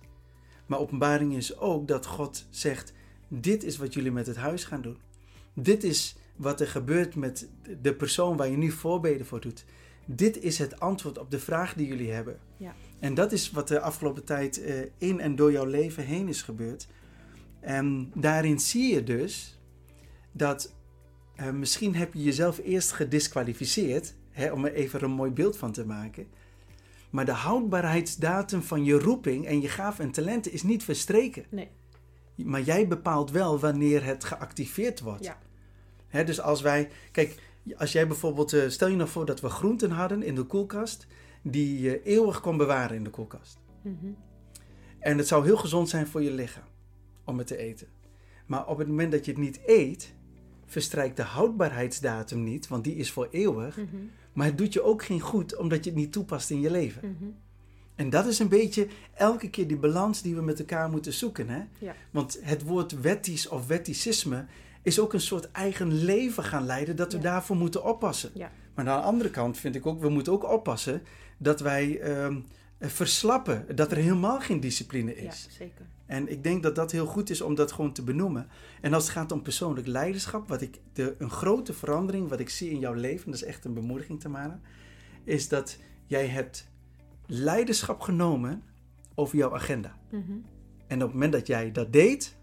[0.67, 2.93] Maar openbaring is ook dat God zegt:
[3.29, 4.99] Dit is wat jullie met het huis gaan doen.
[5.55, 7.49] Dit is wat er gebeurt met
[7.83, 9.65] de persoon waar je nu voorbeden voor doet.
[10.07, 12.39] Dit is het antwoord op de vraag die jullie hebben.
[12.57, 12.75] Ja.
[12.99, 16.43] En dat is wat de afgelopen tijd eh, in en door jouw leven heen is
[16.43, 16.89] gebeurd.
[17.61, 19.59] En daarin zie je dus
[20.33, 20.75] dat
[21.41, 25.73] eh, misschien heb je jezelf eerst gedisqualificeerd, hè, om er even een mooi beeld van
[25.73, 26.27] te maken.
[27.11, 31.45] Maar de houdbaarheidsdatum van je roeping en je gaven en talenten is niet verstreken.
[31.51, 31.69] Nee.
[32.35, 35.25] Maar jij bepaalt wel wanneer het geactiveerd wordt.
[35.25, 35.39] Ja.
[36.09, 37.43] Hè, dus als wij, kijk,
[37.77, 41.07] als jij bijvoorbeeld, eh, stel je nog voor dat we groenten hadden in de koelkast,
[41.43, 43.59] die je eeuwig kon bewaren in de koelkast.
[43.83, 44.13] Mhm.
[44.99, 46.69] En het zou heel gezond zijn voor je lichaam
[47.25, 47.89] om het te eten.
[48.47, 50.15] Maar op het moment dat je het niet eet,
[50.71, 53.77] verstrijkt de houdbaarheidsdatum niet, want die is voor eeuwig.
[53.77, 53.87] Mhm.
[54.33, 57.17] Maar het doet je ook geen goed omdat je het niet toepast in je leven.
[57.19, 57.31] Mhm.
[57.95, 61.49] En dat is een beetje elke keer die balans die we met elkaar moeten zoeken.
[61.49, 61.63] Hè?
[61.79, 61.95] Ja.
[62.11, 64.45] Want het woord wettisch of wetticisme
[64.83, 67.25] is ook een soort eigen leven gaan leiden dat we Ja.
[67.25, 68.31] daarvoor moeten oppassen.
[68.35, 68.51] Ja.
[68.75, 71.03] Maar aan de andere kant vind ik ook, we moeten ook oppassen
[71.39, 72.41] dat wij ehm,
[72.81, 75.49] verslappen, dat er helemaal geen discipline Ja, is.
[75.51, 75.87] zeker.
[76.11, 78.49] En ik denk dat dat heel goed is om dat gewoon te benoemen.
[78.81, 82.49] En als het gaat om persoonlijk leiderschap, wat ik de, een grote verandering wat ik
[82.49, 84.63] zie in jouw leven, dat is echt een bemoediging te maken,
[85.25, 86.69] is dat jij hebt
[87.27, 88.63] leiderschap genomen
[89.15, 89.99] over jouw agenda.
[90.09, 90.33] Mhm.
[90.87, 92.37] En op het moment dat jij dat deed,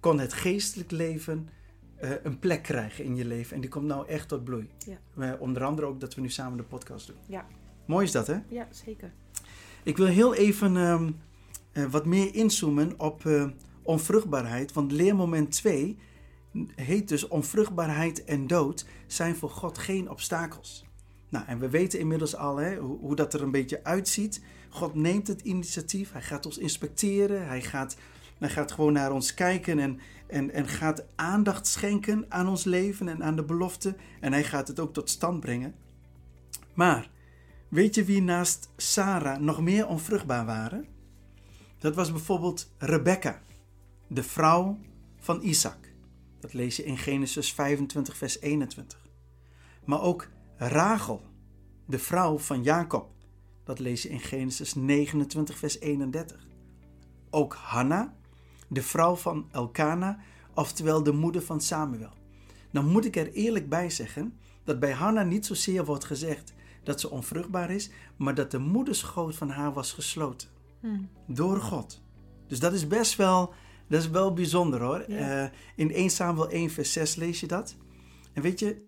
[0.00, 1.48] kon het geestelijk leven
[1.96, 3.54] eh, een plek krijgen in je leven.
[3.54, 4.68] En die komt nou echt tot bloei.
[4.86, 4.98] Ja.
[5.16, 7.16] Eh, onder andere ook dat we nu samen de podcast doen.
[7.26, 7.46] Ja.
[7.84, 8.38] Mooi is dat, hè?
[8.48, 9.12] Ja, zeker.
[9.82, 11.10] Ik wil heel even ehm,
[11.74, 13.46] eh, wat meer inzoomen op eh,
[13.82, 14.72] onvruchtbaarheid.
[14.72, 15.98] Want leermoment 2
[16.74, 20.84] heet dus onvruchtbaarheid en dood zijn voor God geen obstakels.
[21.28, 24.42] Nou, en we weten inmiddels al hè, hoe, hoe dat er een beetje uitziet.
[24.68, 27.96] God neemt het initiatief, hij gaat ons inspecteren, hij gaat,
[28.38, 33.08] hij gaat gewoon naar ons kijken en, en, en gaat aandacht schenken aan ons leven
[33.08, 33.96] en aan de belofte.
[34.20, 35.74] En hij gaat het ook tot stand brengen.
[36.74, 37.10] Maar
[37.68, 40.93] weet je wie naast Sarah nog meer onvruchtbaar waren?
[41.84, 43.42] Dat was bijvoorbeeld Rebecca,
[44.06, 44.78] de vrouw
[45.16, 45.92] van Isaac.
[46.40, 48.98] Dat lees je in Genesis 25, vers 21.
[49.84, 51.22] Maar ook Rachel,
[51.86, 53.10] de vrouw van Jacob.
[53.64, 56.46] Dat lees je in Genesis 29, vers 31.
[57.30, 58.14] Ook Hanna,
[58.68, 60.18] de vrouw van Elkana,
[60.54, 62.12] oftewel de moeder van Samuel.
[62.70, 67.00] Dan moet ik er eerlijk bij zeggen dat bij Hanna niet zozeer wordt gezegd dat
[67.00, 70.53] ze onvruchtbaar is, maar dat de moederschoot van haar was gesloten.
[70.84, 71.08] Hmm.
[71.26, 72.02] Door God.
[72.46, 73.54] Dus dat is best wel,
[73.88, 74.98] dat is wel bijzonder hoor.
[74.98, 75.44] Eh,
[75.76, 77.76] in 1 Samuel 1 vers 6 lees je dat.
[78.32, 78.82] En weet je,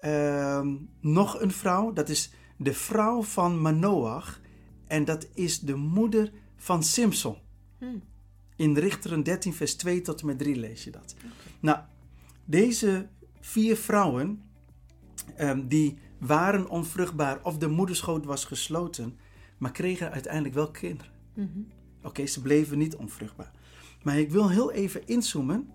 [0.00, 0.66] uh,
[1.00, 4.40] nog een vrouw, dat is de vrouw van Manoach.
[4.86, 7.36] En dat is de moeder van Simson.
[7.78, 8.02] Hmm.
[8.56, 11.14] In Richteren 13 vers 2 tot en met 3 lees je dat.
[11.60, 11.78] Nou,
[12.44, 13.08] deze
[13.40, 14.42] vier vrouwen,
[15.38, 19.18] um, die waren onvruchtbaar of de moederschoot was gesloten,
[19.58, 21.19] maar kregen uiteindelijk wel kinderen.
[21.40, 21.66] Mm
[22.02, 23.52] Oké, ze bleven niet onvruchtbaar.
[24.02, 25.68] Maar ik wil heel even inzoomen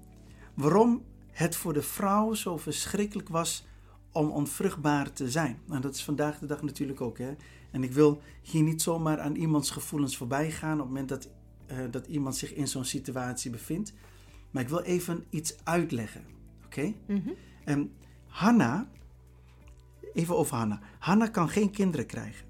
[0.54, 3.66] waarom het voor de vrouw zo verschrikkelijk was
[4.12, 5.60] om onvruchtbaar te zijn.
[5.66, 7.18] Nou, dat is vandaag de dag natuurlijk ook.
[7.18, 7.36] Hè?
[7.72, 11.30] En ik wil hier niet zomaar aan iemands gevoelens voorbij gaan op het moment dat,
[11.72, 13.94] uh, dat iemand zich in zo'n situatie bevindt.
[14.52, 16.26] Maar ik wil even iets uitleggen.
[16.66, 16.94] Oké?
[17.08, 17.30] Mhm.
[17.64, 17.92] En
[18.28, 18.90] Hanna,
[20.14, 20.80] even over Hanna.
[21.00, 22.46] Hanna kan geen kinderen krijgen.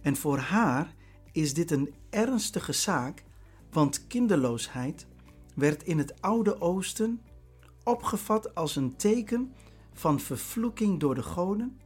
[0.00, 0.94] En voor haar
[1.34, 3.24] is dit een ernstige zaak,
[3.70, 5.06] want kinderloosheid
[5.54, 7.22] werd in het Oude Oosten
[7.84, 9.54] opgevat als een teken
[9.92, 11.80] van vervloeking door de goden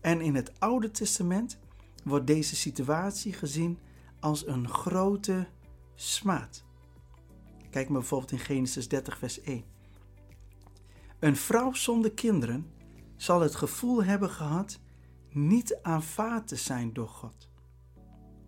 [0.00, 1.58] en in het Oude Testament
[2.04, 3.78] wordt deze situatie gezien
[4.20, 5.46] als een grote
[5.94, 6.64] smaad.
[7.70, 9.64] Kijk maar bijvoorbeeld in Genesis 30, vers 1.
[11.18, 12.70] Een vrouw zonder kinderen
[13.16, 14.78] zal het gevoel hebben gehad
[15.30, 17.52] niet aanvaard te zijn door God.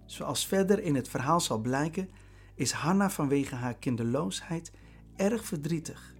[0.07, 2.11] Zoals verder in het verhaal zal blijken,
[2.55, 4.73] is Hanna vanwege haar kinderloosheid
[5.17, 6.15] erg verdrietig.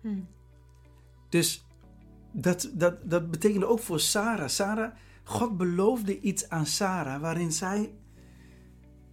[0.00, 0.28] Hmm.
[1.28, 1.66] Dus
[2.32, 4.48] dat, dat, dat betekende ook voor Sarah.
[4.48, 4.92] Sarah,
[5.24, 7.94] God beloofde iets aan Sarah waarin zij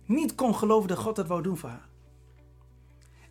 [0.06, 1.90] niet kon geloven dat God dat wou doen voor haar.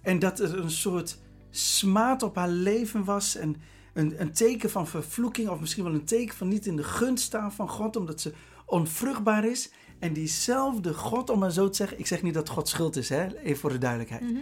[0.00, 1.18] En dat er een soort
[1.50, 3.56] smaad op haar leven was en
[3.92, 7.24] een, een teken van vervloeking of misschien wel een teken van niet in de gunst
[7.24, 8.34] staan van God omdat ze
[8.70, 9.70] onvruchtbaar is.
[9.98, 13.08] En diezelfde God, om maar zo te zeggen, ik zeg niet dat God schuld is,
[13.08, 13.36] hè?
[13.36, 14.22] even voor de duidelijkheid.
[14.22, 14.40] Mhm.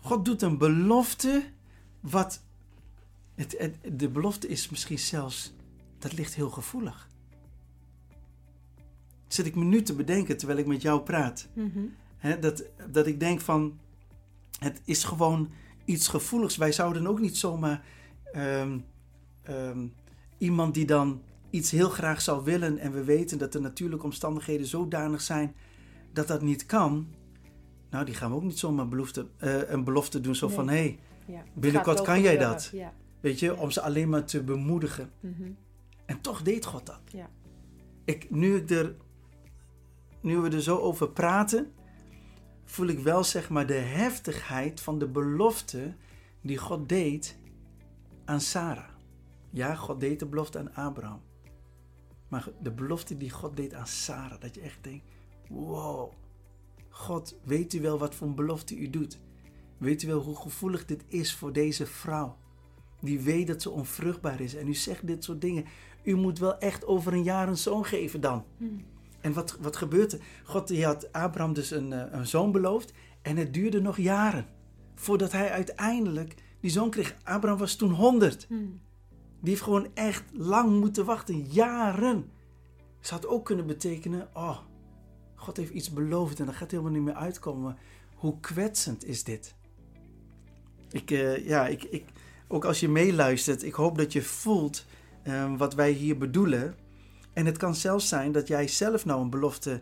[0.00, 1.44] God doet een belofte
[2.00, 2.42] wat
[3.34, 5.52] het, de belofte is misschien zelfs,
[5.98, 7.08] dat ligt heel gevoelig.
[9.26, 11.48] Zit ik me nu te bedenken terwijl ik met jou praat.
[11.52, 12.40] Mhm.
[12.40, 13.78] dat, dat ik denk van,
[14.58, 15.50] het is gewoon
[15.84, 16.56] iets gevoeligs.
[16.56, 17.84] Wij zouden ook niet zomaar
[18.32, 18.78] ehm,
[20.38, 24.66] iemand die dan iets heel graag zou willen en we weten dat de natuurlijke omstandigheden
[24.66, 25.54] zodanig zijn
[26.12, 27.14] dat dat niet kan.
[27.90, 30.74] Nou, die gaan we ook niet zomaar belofte, uh, een belofte doen zo van hé,
[30.74, 32.70] hey, ja, binnenkort kan jij dat.
[32.72, 32.92] Ja.
[33.20, 35.10] Weet je, om ze alleen maar te bemoedigen.
[35.20, 35.50] Mhm.
[36.06, 37.00] En toch deed God dat.
[37.04, 37.30] Ja.
[38.04, 38.94] Ik, nu, ik er,
[40.20, 41.72] nu we er zo over praten,
[42.64, 45.94] voel ik wel zeg maar de heftigheid van de belofte
[46.40, 47.38] die God deed
[48.24, 48.88] aan Sarah.
[49.50, 51.20] Ja, God deed de belofte aan Abraham.
[52.30, 55.04] Maar de belofte die God deed aan Sarah, dat je echt denkt:
[55.48, 56.12] wow,
[56.88, 59.18] God, weet u wel wat voor een belofte u doet?
[59.78, 62.36] Weet u wel hoe gevoelig dit is voor deze vrouw?
[63.00, 64.54] die weet dat ze onvruchtbaar is.
[64.54, 65.64] En u zegt dit soort dingen.
[66.02, 68.44] U moet wel echt over een jaar een zoon geven dan.
[68.56, 68.84] Hmm.
[69.20, 70.20] En wat, wat gebeurt er?
[70.44, 72.92] God die had Abraham dus een, eh, een zoon beloofd.
[73.22, 74.46] En het duurde nog jaren.
[74.94, 77.16] Voordat hij uiteindelijk die zoon kreeg.
[77.22, 78.46] Abraham was toen 100.
[78.48, 78.80] Hmm.
[79.40, 81.42] Die heeft gewoon echt lang moeten wachten.
[81.42, 82.30] Jaren.
[83.00, 84.28] Ze had ook kunnen betekenen.
[84.34, 84.58] Oh,
[85.34, 87.76] God heeft iets beloofd en dat gaat helemaal niet meer uitkomen.
[88.14, 89.54] Hoe kwetsend is dit?
[90.90, 92.04] Ik, uh, ja, ik, ik,
[92.48, 94.86] ook als je meeluistert, ik hoop dat je voelt
[95.24, 96.74] uh, wat wij hier bedoelen.
[97.32, 99.80] En het kan zelfs zijn dat jij zelf nou een belofte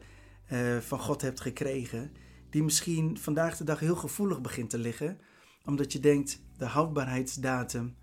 [0.53, 2.13] uh, van God hebt gekregen,
[2.51, 5.19] die misschien vandaag de dag heel gevoelig begint te liggen,
[5.65, 7.97] omdat je denkt de houdbaarheidsdatum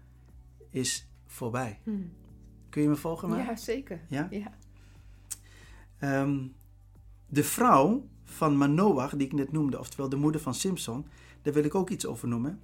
[0.70, 1.80] is voorbij.
[1.84, 2.12] Hmm.
[2.70, 3.30] Kun je me volgen?
[3.30, 3.46] Maar?
[3.46, 4.02] Ja, zeker.
[4.08, 4.28] Ja?
[4.30, 4.52] ja.
[6.22, 6.56] Um,
[7.28, 11.06] de vrouw van Manoach, die ik net noemde, oftewel de moeder van Simpson,
[11.42, 12.60] daar wil ik ook iets over noemen.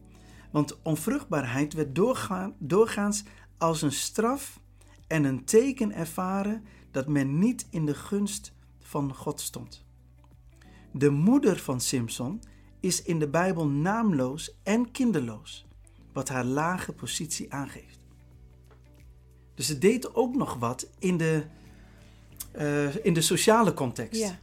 [0.52, 3.24] Want onvruchtbaarheid werd doorgaan, doorgaans
[3.58, 4.60] als een straf
[5.08, 9.86] en een teken ervaren dat men niet in de gunst van God stond.
[10.92, 12.42] De moeder van Simpson
[12.80, 15.68] is in de Bijbel naamloos en kinderloos,
[16.14, 18.01] wat haar lage positie aangeeft.
[19.62, 21.44] Dus ze deed ook nog wat in de,
[22.58, 24.22] uh, in de sociale context.
[24.22, 24.40] Ja.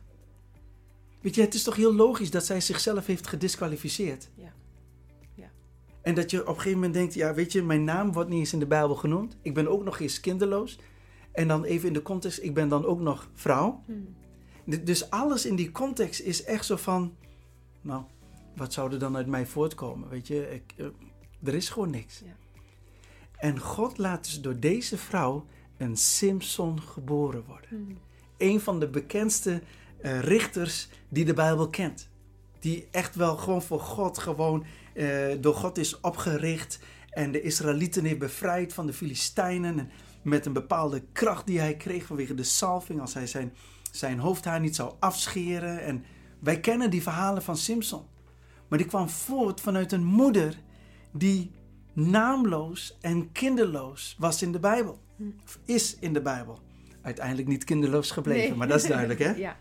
[1.20, 4.28] Weet je, het is toch heel logisch dat zij zichzelf heeft gedisqualificeerd.
[4.34, 4.52] Ja.
[5.34, 5.50] Ja.
[6.02, 8.38] En dat je op een gegeven moment denkt, ja, weet je, mijn naam wordt niet
[8.38, 9.36] eens in de Bijbel genoemd.
[9.42, 10.78] Ik ben ook nog eens kinderloos.
[11.32, 13.82] En dan even in de context, ik ben dan ook nog vrouw.
[13.86, 14.14] Hmm.
[14.84, 17.14] Dus alles in die context is echt zo van,
[17.80, 18.02] nou,
[18.56, 20.08] wat zou er dan uit mij voortkomen?
[20.08, 20.86] Weet je, ik, eh,
[21.42, 22.18] er is gewoon niks.
[22.18, 22.36] Ja.
[23.38, 27.68] En God laat dus door deze vrouw een Simpson geboren worden.
[27.68, 27.98] Hmm.
[28.36, 29.62] Een van de bekendste
[30.00, 32.08] eh, richters die de Bijbel kent.
[32.58, 34.64] Die echt wel gewoon voor God, gewoon
[34.94, 36.78] eh, door God is opgericht.
[37.10, 39.78] En de Israëlieten heeft bevrijd van de Filistijnen.
[39.78, 39.90] En
[40.22, 43.00] met een bepaalde kracht die hij kreeg vanwege de salving.
[43.00, 43.54] Als hij zijn,
[43.90, 45.82] zijn hoofdhaar niet zou afscheren.
[45.82, 46.04] En
[46.38, 48.02] wij kennen die verhalen van Simpson.
[48.68, 50.58] Maar die kwam voort vanuit een moeder
[51.12, 51.50] die
[51.98, 54.98] naamloos en kinderloos was in de Bijbel.
[55.44, 56.58] Of is in de Bijbel.
[57.02, 58.58] Uiteindelijk niet kinderloos gebleven, Nee.
[58.58, 59.32] maar dat is duidelijk, hè?
[59.46, 59.56] Ja.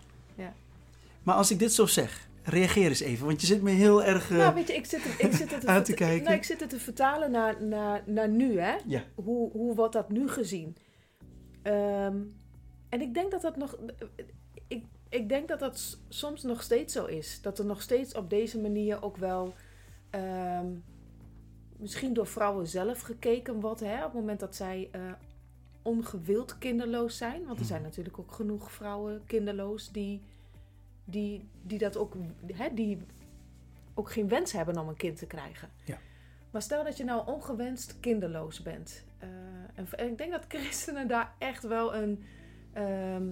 [1.23, 4.31] Maar als ik dit zo zeg, reageer eens even, want je zit me heel erg.
[4.31, 6.23] eh, Nou, weet je, ik zit het, ik zit het Aan te kijken.
[6.23, 8.75] Nou, ik zit het te vertalen naar, naar, naar nu, hè?
[8.85, 10.75] ja, Hoe, hoe wordt dat nu gezien?
[11.61, 12.15] Ehm,
[12.89, 13.77] en ik denk dat dat nog.
[14.67, 17.39] Ik, ik denk dat dat soms nog steeds zo is.
[17.41, 19.53] Dat er nog steeds op deze manier ook wel.
[20.09, 20.65] ehm,
[21.77, 23.79] misschien door vrouwen zelf gekeken wordt.
[23.79, 25.01] Hè, op het moment dat zij eh,
[25.81, 27.45] ongewild kinderloos zijn.
[27.45, 30.21] Want er zijn natuurlijk ook genoeg vrouwen kinderloos die,
[31.05, 32.13] die, die dat ook.
[32.53, 32.97] Hè, die
[33.93, 35.69] ook geen wens hebben om een kind te krijgen.
[35.85, 35.97] Ja.
[36.51, 39.05] Maar stel dat je nou ongewenst kinderloos bent.
[39.17, 39.27] eh,
[39.75, 42.23] en, en ik denk dat christenen daar echt wel een,
[42.73, 43.27] ehm,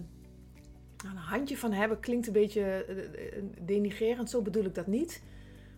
[1.06, 2.00] een handje van hebben.
[2.00, 5.24] Klinkt een beetje eh, denigrerend, zo bedoel ik dat niet.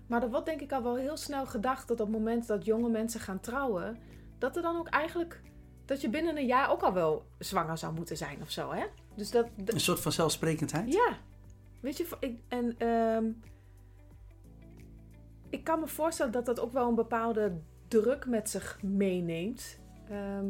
[0.08, 2.66] Maar er wordt denk ik al wel heel snel gedacht dat op het moment dat
[2.66, 3.98] jonge mensen gaan trouwen,
[4.38, 5.42] dat er dan ook eigenlijk
[5.86, 8.86] dat je binnen een jaar ook al wel zwanger zou moeten zijn of zo, hè?
[9.16, 10.94] Dus dat, dat- een soort van zelfsprekendheid.
[10.94, 11.18] ja,
[11.82, 13.26] weet je, ik, en ehm,
[15.50, 19.80] ik kan me voorstellen dat dat ook wel een bepaalde druk met zich meeneemt.
[20.10, 20.46] Ehm,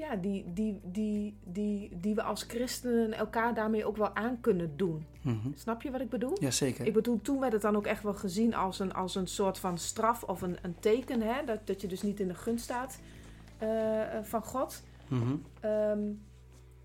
[0.00, 4.76] ja, die, die, die, die, die we als christenen elkaar daarmee ook wel aan kunnen
[4.76, 5.06] doen.
[5.22, 5.48] Mhm.
[5.54, 6.36] Snap je wat ik bedoel?
[6.40, 6.86] Jazeker.
[6.86, 9.58] Ik bedoel, toen werd het dan ook echt wel gezien als een, als een soort
[9.58, 11.44] van straf of een, een teken, hè?
[11.44, 13.00] Dat, dat je dus niet in de gunst staat
[13.58, 14.82] eh, eh, van God.
[15.08, 15.36] Mhm.
[15.60, 16.12] Ehm,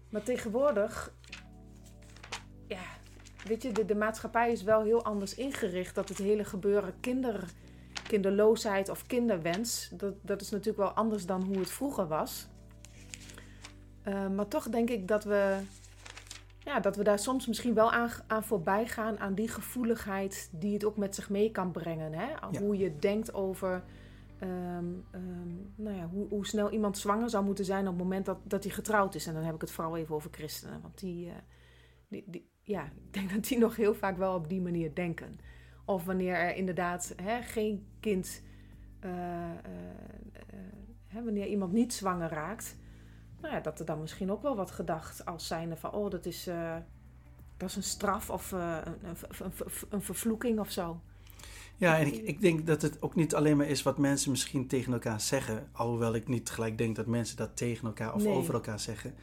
[0.09, 1.13] maar tegenwoordig,
[2.67, 2.83] ja,
[3.47, 5.95] weet je, de, de maatschappij is wel heel anders ingericht.
[5.95, 7.43] Dat het hele gebeuren kinder,
[8.07, 12.47] kinderloosheid of kinderwens, dat, dat is natuurlijk wel anders dan hoe het vroeger was.
[14.05, 15.59] Ehm, maar toch denk ik dat we,
[16.59, 20.73] ja, dat we daar soms misschien wel aan, aan voorbij gaan, aan die gevoeligheid die
[20.73, 22.13] het ook met zich mee kan brengen.
[22.13, 22.27] Hè?
[22.51, 22.59] Ja.
[22.59, 23.83] Hoe je denkt over
[24.39, 28.25] ehm, ehm, nou ja, hoe, hoe snel iemand zwanger zou moeten zijn op het moment
[28.25, 29.27] dat, dat hij getrouwd is.
[29.27, 30.81] En dan heb ik het vooral even over christenen.
[30.81, 31.35] Want die, eh,
[32.07, 35.39] die, die, ja, ik denk dat die nog heel vaak wel op die manier denken.
[35.85, 38.41] Of wanneer er inderdaad hè, geen kind,
[38.99, 39.51] eh, eh,
[40.47, 40.59] eh,
[41.07, 42.77] hè, wanneer iemand niet zwanger raakt,
[43.45, 46.25] nou ja, dat er dan misschien ook wel wat gedacht als zijnde van, oh, dat
[46.25, 46.75] is, eh,
[47.57, 49.51] dat is een straf of eh, een, een,
[49.89, 50.99] een, vervloeking of zo.
[51.77, 54.67] Ja, en ik, ik denk dat het ook niet alleen maar is wat mensen misschien
[54.67, 55.67] tegen elkaar zeggen.
[55.71, 58.33] Alhoewel ik niet gelijk denk dat mensen dat tegen elkaar of Nee.
[58.33, 59.13] over elkaar zeggen.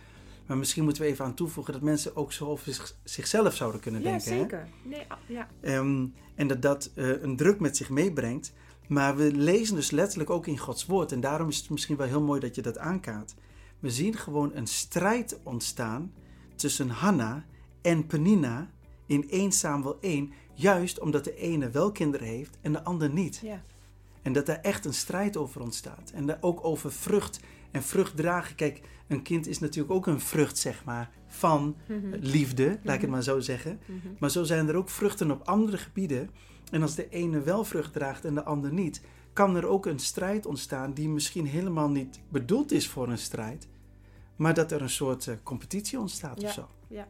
[0.47, 3.81] Maar misschien moeten we even aan toevoegen dat mensen ook zo over zich- zichzelf zouden
[3.81, 4.33] kunnen Ja, denken.
[4.33, 4.39] hè?
[4.39, 4.69] zeker.
[4.85, 5.49] Nee, ah, ja.
[5.61, 8.53] Ehm, en dat dat eh, een druk met zich meebrengt.
[8.89, 11.13] Maar we lezen dus letterlijk ook in Gods woord.
[11.13, 13.35] En daarom is het misschien wel heel mooi dat je dat aankaart.
[13.83, 16.13] We zien gewoon een strijd ontstaan
[16.57, 17.45] tussen Hanna
[17.83, 18.71] en Penina
[19.07, 20.33] in 1 Samuel 1.
[20.55, 23.41] Juist omdat de ene wel kinderen heeft en de ander niet.
[23.43, 23.63] ja.
[24.23, 26.11] En dat daar echt een strijd over ontstaat.
[26.15, 28.55] En daar ook over vrucht en vrucht dragen.
[28.57, 32.17] Kijk, een kind is natuurlijk ook een vrucht, zeg maar, van Mhm.
[32.21, 33.11] liefde, laat ik het Mhm.
[33.11, 33.81] maar zo zeggen.
[33.87, 33.97] Mhm.
[34.19, 36.31] Maar zo zijn er ook vruchten op andere gebieden.
[36.71, 39.01] En als de ene wel vrucht draagt en de ander niet,
[39.33, 43.69] kan er ook een strijd ontstaan die misschien helemaal niet bedoeld is voor een strijd.
[44.43, 46.69] Maar dat er een soort eh, competitie ontstaat Ja, of zo.
[46.89, 47.09] ja.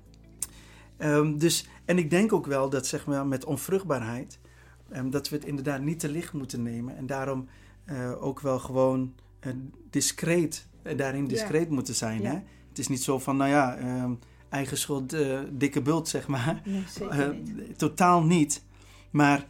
[0.97, 4.39] Ehm, dus, en ik denk ook wel dat zeg maar, met onvruchtbaarheid,
[4.91, 6.97] ehm, dat we het inderdaad niet te licht moeten nemen.
[6.97, 7.49] En daarom
[7.85, 9.53] eh, ook wel gewoon eh,
[9.91, 11.29] discreet, daarin Ja.
[11.29, 12.21] discreet moeten zijn.
[12.23, 12.31] Ja.
[12.31, 12.39] Hè?
[12.69, 14.13] Het is niet zo van, nou ja, ehm,
[14.49, 15.17] eigen schuld,
[15.51, 16.63] dikke bult, zeg maar.
[16.65, 17.79] Nee, zeker niet.
[17.79, 18.65] totaal niet.
[19.11, 19.47] Maar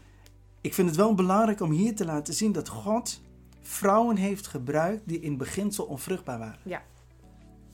[0.60, 3.20] ik vind het wel belangrijk om hier te laten zien dat God
[3.60, 6.60] vrouwen heeft gebruikt die in beginsel onvruchtbaar waren.
[6.64, 6.82] Ja.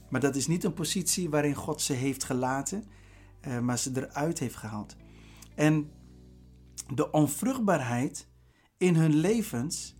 [0.08, 2.84] Maar dat is niet een positie waarin God ze heeft gelaten,
[3.40, 4.96] eh, maar ze eruit heeft gehaald.
[5.54, 5.90] En
[6.94, 8.26] de onvruchtbaarheid
[8.76, 9.96] in hun levens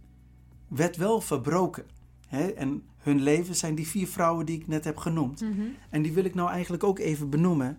[0.68, 1.84] werd wel verbroken.
[2.26, 2.46] Hè?
[2.46, 5.40] En hun leven zijn die vier vrouwen die ik net heb genoemd.
[5.40, 5.62] Mhm.
[5.90, 7.78] En die wil ik nou eigenlijk ook even benoemen.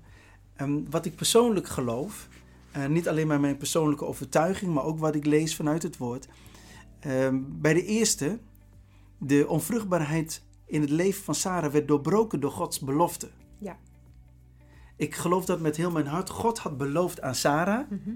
[0.55, 2.27] Ehm, wat ik persoonlijk geloof,
[2.71, 6.27] eh, niet alleen maar mijn persoonlijke overtuiging, maar ook wat ik lees vanuit het woord.
[6.99, 8.39] Ehm, bij de eerste,
[9.17, 13.29] de onvruchtbaarheid in het leven van Sarah werd doorbroken door Gods belofte.
[13.57, 13.77] Ja.
[14.95, 16.29] Ik geloof dat met heel mijn hart.
[16.29, 17.89] God had beloofd aan Sarah.
[17.89, 18.09] Mhm.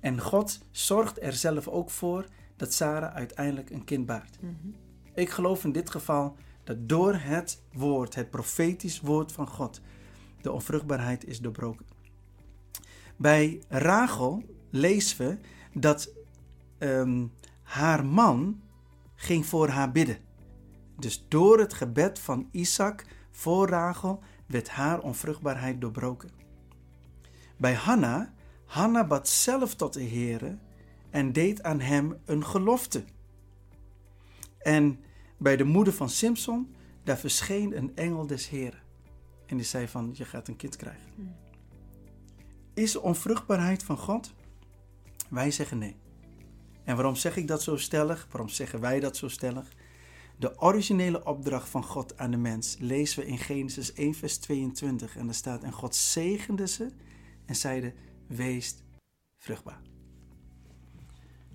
[0.00, 4.38] En God zorgt er zelf ook voor dat Sarah uiteindelijk een kind baart.
[4.40, 4.52] Mhm.
[5.14, 9.80] Ik geloof in dit geval dat door het woord, het profetisch woord van God,
[10.40, 11.86] de onvruchtbaarheid is doorbroken.
[13.16, 15.38] Bij Rachel lezen we
[15.80, 16.10] dat
[16.78, 17.26] ehm,
[17.62, 18.60] haar man
[19.14, 20.27] ging voor haar bidden.
[20.98, 26.30] Dus door het gebed van Isaac voor Rachel werd haar onvruchtbaarheid doorbroken.
[27.56, 28.34] Bij Hanna,
[28.64, 30.58] Hanna bad zelf tot de Heere
[31.10, 33.04] en deed aan hem een gelofte.
[34.58, 35.00] En
[35.36, 36.74] bij de moeder van Simpson,
[37.04, 38.82] daar verscheen een engel des Heren.
[39.46, 41.12] En die zei van, je gaat een kind krijgen.
[41.14, 41.36] Hmm.
[42.74, 44.34] Is onvruchtbaarheid van God?
[45.30, 45.96] Wij zeggen nee.
[46.84, 48.26] En waarom zeg ik dat zo stellig?
[48.30, 49.68] Waarom zeggen wij dat zo stellig?
[50.38, 55.16] De originele opdracht van God aan de mens lezen we in Genesis 1 vers 22.
[55.16, 56.90] En daar staat, en God zegende ze
[57.44, 57.92] en zeide,
[58.26, 58.76] wees
[59.38, 59.80] vruchtbaar.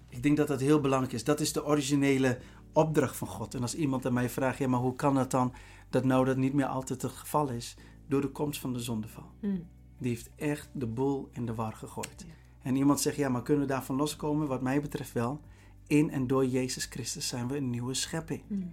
[0.10, 1.24] Ik denk dat dat heel belangrijk is.
[1.24, 2.40] Dat is de originele
[2.74, 3.56] opdracht van God.
[3.56, 5.54] En als iemand aan mij vraagt, ja, maar hoe kan dat dan
[5.90, 7.76] dat nou dat niet meer altijd het geval is?
[8.08, 9.32] Door de komst van de zondeval.
[9.42, 9.68] Mm.
[9.98, 12.26] Die heeft echt de boel in de war gegooid.
[12.28, 12.34] Ja.
[12.62, 14.48] En iemand zegt, ja, maar kunnen we daarvan loskomen?
[14.48, 15.42] Wat mij betreft wel.
[15.88, 18.42] In en door Jezus Christus zijn we een nieuwe schepping.
[18.48, 18.72] Mm.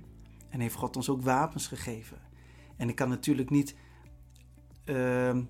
[0.48, 2.18] En heeft God ons ook wapens gegeven.
[2.76, 3.74] En ik kan natuurlijk niet
[4.84, 5.42] ehm,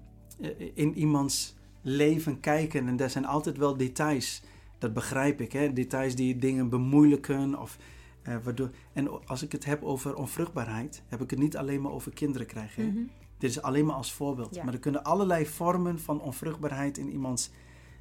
[0.75, 2.89] in iemands leven kijken.
[2.89, 4.43] En daar zijn altijd wel details.
[4.79, 5.53] Dat begrijp ik.
[5.53, 5.73] Hè?
[5.73, 7.61] Details die dingen bemoeilijken.
[7.61, 7.79] Of,
[8.23, 8.71] eh, waardoor...
[8.93, 12.47] En als ik het heb over onvruchtbaarheid, heb ik het niet alleen maar over kinderen
[12.47, 12.87] krijgen.
[12.87, 13.03] Mhm.
[13.39, 14.55] Dit is alleen maar als voorbeeld.
[14.55, 14.65] Ja.
[14.65, 17.51] Maar er kunnen allerlei vormen van onvruchtbaarheid in iemands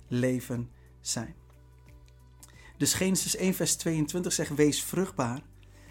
[0.08, 0.70] leven
[1.02, 1.36] zijn.
[2.80, 5.42] Dus Genesis 1 vers 22 zegt wees vruchtbaar.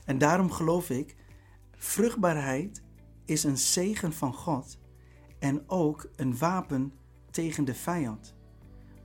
[0.04, 1.16] En daarom geloof ik,
[1.76, 2.82] vruchtbaarheid
[3.24, 4.78] is een zegen van God
[5.38, 6.92] en ook een wapen
[7.30, 8.34] tegen de vijand.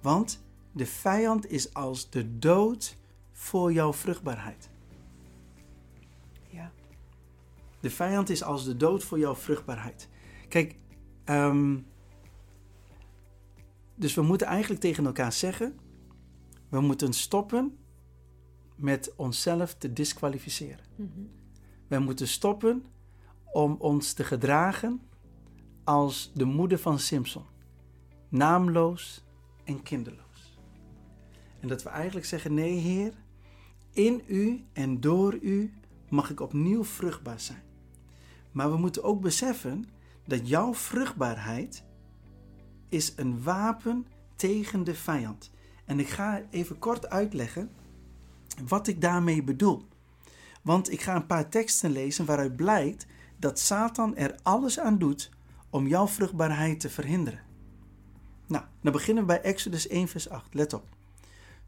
[0.01, 2.97] Want de vijand is als de dood
[3.31, 4.69] voor jouw vruchtbaarheid.
[6.49, 6.71] Ja.
[7.79, 10.09] De vijand is als de dood voor jouw vruchtbaarheid.
[10.49, 10.75] Kijk,
[11.23, 11.77] ehm,
[13.95, 15.79] dus we moeten eigenlijk tegen elkaar zeggen:
[16.73, 17.77] we moeten stoppen
[18.75, 20.85] met onszelf te disqualificeren.
[20.95, 21.09] Mhm.
[21.87, 22.85] We moeten stoppen
[23.51, 25.01] om ons te gedragen
[25.83, 27.43] als de moeder van Simpson,
[28.29, 29.23] naamloos
[29.63, 30.57] en kinderloos.
[31.59, 33.13] En dat we eigenlijk zeggen: nee, Heer,
[33.91, 35.73] in u en door u
[36.09, 37.63] mag ik opnieuw vruchtbaar zijn.
[38.51, 39.85] Maar we moeten ook beseffen
[40.25, 41.83] dat jouw vruchtbaarheid
[42.89, 45.51] is een wapen tegen de vijand.
[45.93, 47.69] En ik ga even kort uitleggen
[48.67, 49.87] wat ik daarmee bedoel.
[50.61, 53.05] Want ik ga een paar teksten lezen waaruit blijkt
[53.37, 55.29] dat Satan er alles aan doet
[55.69, 57.39] om jouw vruchtbaarheid te verhinderen.
[58.47, 60.53] Nou, dan beginnen we bij Exodus 1, vers 8.
[60.53, 60.83] Let op.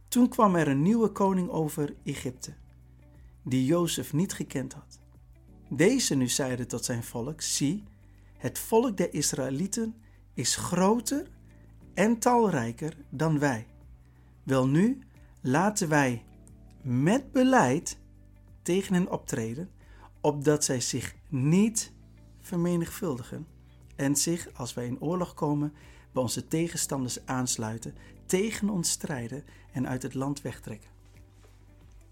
[0.07, 2.53] Toen kwam er een nieuwe koning over Egypte,
[3.43, 4.99] die Jozef niet gekend had.
[5.69, 7.83] Deze nu zeide tot zijn volk: Zie,
[8.37, 9.95] het volk der Israëlieten
[10.33, 11.27] is groter
[11.93, 13.67] en talrijker dan wij.
[14.45, 14.99] Welnu,
[15.41, 16.23] laten wij
[16.81, 17.97] met beleid
[18.61, 19.69] tegen hen optreden,
[20.21, 21.91] opdat zij zich niet
[22.41, 23.47] vermenigvuldigen
[23.95, 25.73] en zich, als wij in oorlog komen,
[26.11, 30.89] bij onze tegenstanders aansluiten, tegen ons strijden en uit het land wegtrekken.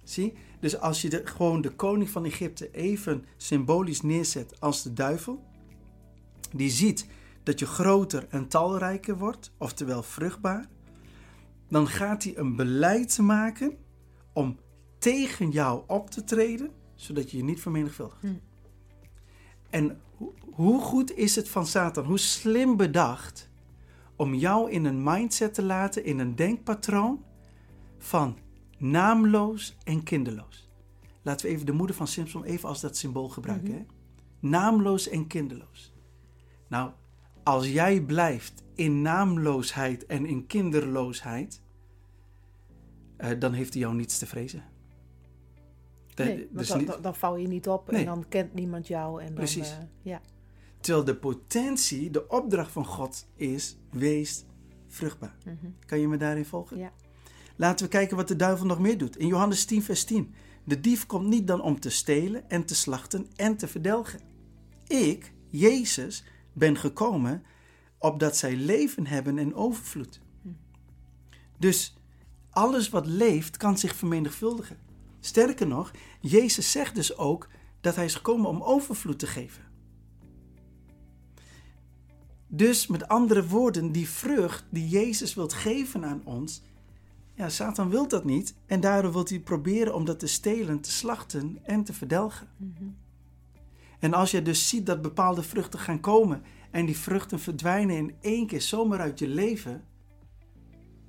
[0.04, 5.44] Zie, dus als je gewoon de koning van Egypte even symbolisch neerzet als de duivel,
[6.52, 7.08] die ziet
[7.44, 10.68] dat je groter en talrijker wordt, oftewel vruchtbaar,
[11.74, 13.78] dan gaat hij een beleid maken
[14.34, 14.58] om
[14.98, 18.22] tegen jou op te treden, zodat je je niet vermenigvuldigt.
[18.22, 18.34] Hm.
[19.70, 23.50] En ho- hoe goed is het van Satan, hoe slim bedacht,
[24.16, 27.24] om jou in een mindset te laten, in een denkpatroon
[27.98, 28.38] van
[28.78, 30.70] naamloos en kinderloos.
[31.22, 33.70] Laten we even de moeder van Simpson even als dat symbool gebruiken.
[33.70, 33.78] Mhm.
[33.78, 33.86] hè?
[34.40, 35.94] Naamloos en kinderloos.
[36.68, 36.92] Nou,
[37.44, 41.62] als jij blijft in naamloosheid en in kinderloosheid,
[43.40, 44.64] dan heeft hij jou niets te vrezen.
[46.14, 48.00] De- Nee, dus dan, niet- dan, val je niet op Nee.
[48.00, 49.20] en dan kent niemand jou.
[49.22, 49.70] En dan, Precies.
[49.72, 50.22] eh, ja.
[50.80, 54.46] Terwijl de potentie, de opdracht van God is: wees
[54.88, 55.36] vruchtbaar.
[55.46, 55.56] Mhm.
[55.86, 56.78] Kan je me daarin volgen?
[56.78, 56.92] Ja.
[57.56, 59.18] Laten we kijken wat de duivel nog meer doet.
[59.18, 60.34] In Johannes 10, vers 10.
[60.64, 64.20] De dief komt niet dan om te stelen en te slachten en te verdelgen.
[64.88, 67.44] Ik, Jezus, ben gekomen
[67.98, 70.22] opdat zij leven hebben en overvloed.
[71.60, 71.98] Dus
[72.54, 74.78] alles wat leeft kan zich vermenigvuldigen.
[75.20, 77.48] Sterker nog, Jezus zegt dus ook
[77.82, 79.64] dat hij is gekomen om overvloed te geven.
[82.48, 86.62] Dus met andere woorden, die vrucht die Jezus wilt geven aan ons,
[87.36, 90.92] ja, Satan wil dat niet en daardoor wil hij proberen om dat te stelen, te
[90.92, 92.48] slachten en te verdelgen.
[92.58, 92.90] Mhm.
[94.00, 96.42] En als je dus ziet dat bepaalde vruchten gaan komen
[96.72, 99.84] en die vruchten verdwijnen in één keer zomaar uit je leven,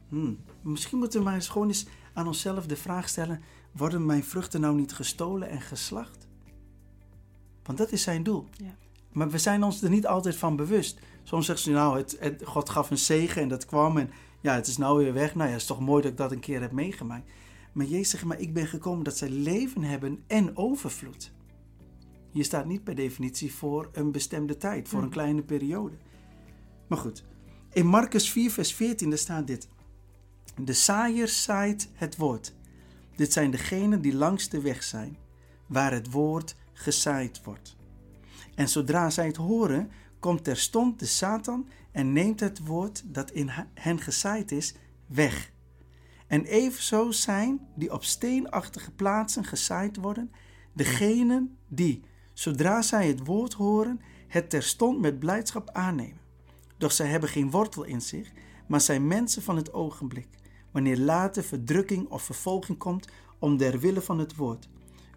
[0.08, 3.40] hmm, misschien moeten we maar eens gewoon eens aan onszelf de vraag stellen:
[3.72, 6.26] worden mijn vruchten nou niet gestolen en geslacht?
[7.62, 8.48] Want dat is zijn doel.
[8.56, 8.74] Ja.
[9.12, 10.98] Maar we zijn ons er niet altijd van bewust.
[11.22, 14.10] Soms zegt ze, nou, het, het- God gaf een zegen en dat kwam en
[14.40, 15.34] ja, het is nou weer weg.
[15.34, 17.30] Nou ja, het is toch mooi dat ik dat een keer heb meegemaakt.
[17.72, 21.32] Maar Jezus zegt, maar ik ben gekomen dat zij leven hebben en overvloed.
[22.30, 25.14] Hier staat niet per definitie voor een bestemde tijd, voor een Mhm.
[25.14, 25.96] kleine periode.
[26.88, 27.24] Maar goed,
[27.72, 29.68] in Marcus 4, vers 14, daar staat dit.
[30.60, 32.54] De saaier zaait het woord.
[33.16, 35.16] Dit zijn degenen die langs de weg zijn,
[35.66, 37.76] waar het woord gezaaid wordt.
[38.54, 43.50] En zodra zij het horen, komt terstond de Satan en neemt het woord dat in
[43.74, 44.74] hen gezaaid is
[45.06, 45.52] weg.
[46.26, 50.32] En evenzo zijn die op steenachtige plaatsen gezaaid worden,
[50.72, 52.02] degenen die,
[52.32, 56.20] zodra zij het woord horen, het terstond met blijdschap aannemen.
[56.78, 58.32] Doch zij hebben geen wortel in zich,
[58.66, 60.28] maar zijn mensen van het ogenblik.
[60.74, 63.08] Wanneer later verdrukking of vervolging komt
[63.38, 64.68] om der wille van het woord,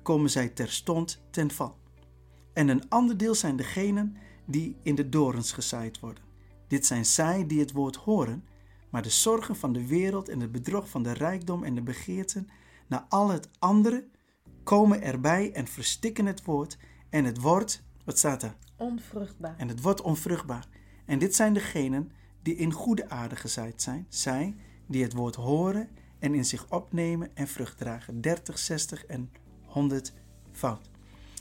[0.01, 1.78] komen zij terstond ten val.
[2.53, 6.24] En een ander deel zijn degenen die in de dorens gezaaid worden.
[6.68, 8.43] Dit zijn zij die het woord horen,
[8.89, 12.49] maar de zorgen van de wereld en het bedrog van de rijkdom en de begeerten
[12.88, 14.08] naar al het andere
[14.64, 16.78] komen erbij en verstikken het woord
[17.10, 18.55] en het wordt, wat staat er?
[18.76, 19.55] Onvruchtbaar.
[19.58, 20.68] En het wordt onvruchtbaar.
[21.05, 24.55] En dit zijn degenen die in goede aarde gezaaid zijn, zij
[24.88, 28.21] die het woord horen en in zich opnemen en vrucht dragen.
[28.21, 29.31] 30, 60 en
[29.65, 30.13] 100
[30.51, 30.89] fout.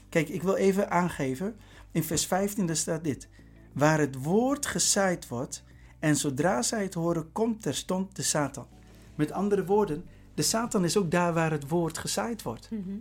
[0.09, 1.57] Kijk, ik wil even aangeven,
[1.93, 3.29] in vers 15 daar staat dit.
[3.73, 5.65] Waar het woord gezaaid wordt
[5.99, 8.67] en zodra zij het horen, komt terstond de Satan.
[9.15, 12.71] Met andere woorden, de Satan is ook daar waar het woord gezaaid wordt.
[12.71, 12.99] Mhm.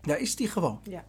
[0.00, 0.80] Daar is die gewoon.
[0.82, 1.04] Ja.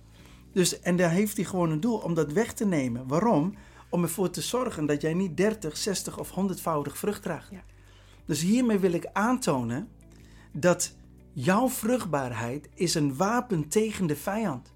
[0.52, 3.08] Dus, en daar heeft hij gewoon een doel om dat weg te nemen.
[3.08, 3.56] Waarom?
[3.90, 7.52] Om ervoor te zorgen dat jij niet 30, 60 of 100voudig vrucht draagt.
[7.52, 7.64] Ja.
[8.30, 9.88] Dus hiermee wil ik aantonen
[10.52, 10.96] dat
[11.34, 14.74] jouw vruchtbaarheid is een wapen tegen de vijand.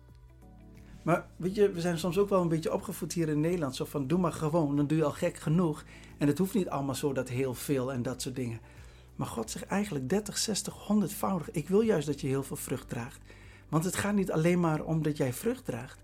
[1.04, 3.76] Maar weet je, we zijn soms ook wel een beetje opgevoed hier in Nederland.
[3.76, 5.84] Zo van, doe maar gewoon, dan doe je al gek genoeg.
[6.18, 8.60] En het hoeft niet allemaal zo dat heel veel en dat soort dingen.
[9.16, 11.52] Maar God zegt eigenlijk 30, 60, 100voudig.
[11.52, 13.20] Ik wil juist dat je heel veel vrucht draagt.
[13.70, 16.03] Want het gaat niet alleen maar om dat jij vrucht draagt.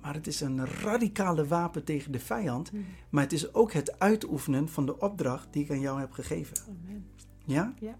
[0.00, 2.72] Maar het is een radicale wapen tegen de vijand.
[2.72, 2.82] Mhm.
[3.10, 6.56] Maar het is ook het uitoefenen van de opdracht die ik aan jou heb gegeven.
[6.68, 7.06] Amen.
[7.44, 7.74] Ja?
[7.78, 7.94] Ja.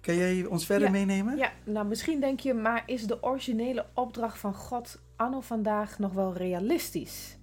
[0.00, 0.92] Kan jij ons verder Ja.
[0.92, 1.36] meenemen?
[1.36, 6.12] Ja, nou misschien denk je, maar is de originele opdracht van God anno vandaag nog
[6.12, 7.38] wel realistisch?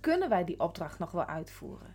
[0.00, 1.94] Kunnen wij die opdracht nog wel uitvoeren?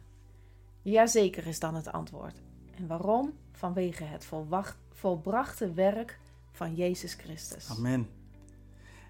[0.82, 2.42] Jazeker is dan het antwoord.
[2.76, 3.34] En waarom?
[3.52, 6.20] Vanwege het volwacht, volbrachte werk
[6.52, 7.70] van Jezus Christus.
[7.70, 8.08] Amen.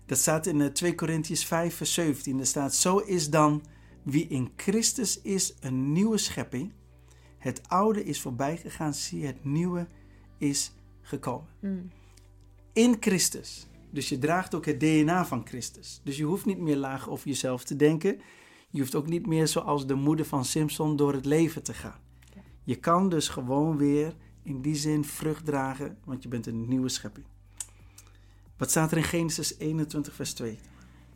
[0.06, 2.40] Dat staat in eh, 2 Korintiërs 5, vers 17.
[2.40, 3.64] Er staat: Zo is dan
[4.04, 6.72] wie in Christus is een nieuwe schepping.
[7.38, 9.88] Het oude is voorbij gegaan, zie het nieuwe
[10.38, 11.48] is gekomen.
[11.60, 11.90] Mm.
[12.74, 13.68] In Christus.
[13.90, 16.02] Dus je draagt ook het DNA van Christus.
[16.04, 18.22] Dus je hoeft niet meer laag over jezelf te denken.
[18.70, 22.00] Je hoeft ook niet meer zoals de moeder van Simpson door het leven te gaan.
[22.64, 26.90] Je kan dus gewoon weer in die zin vrucht dragen, want je bent een nieuwe
[26.90, 27.26] schepping.
[28.62, 30.60] Wat staat er in Genesis 21, vers 2?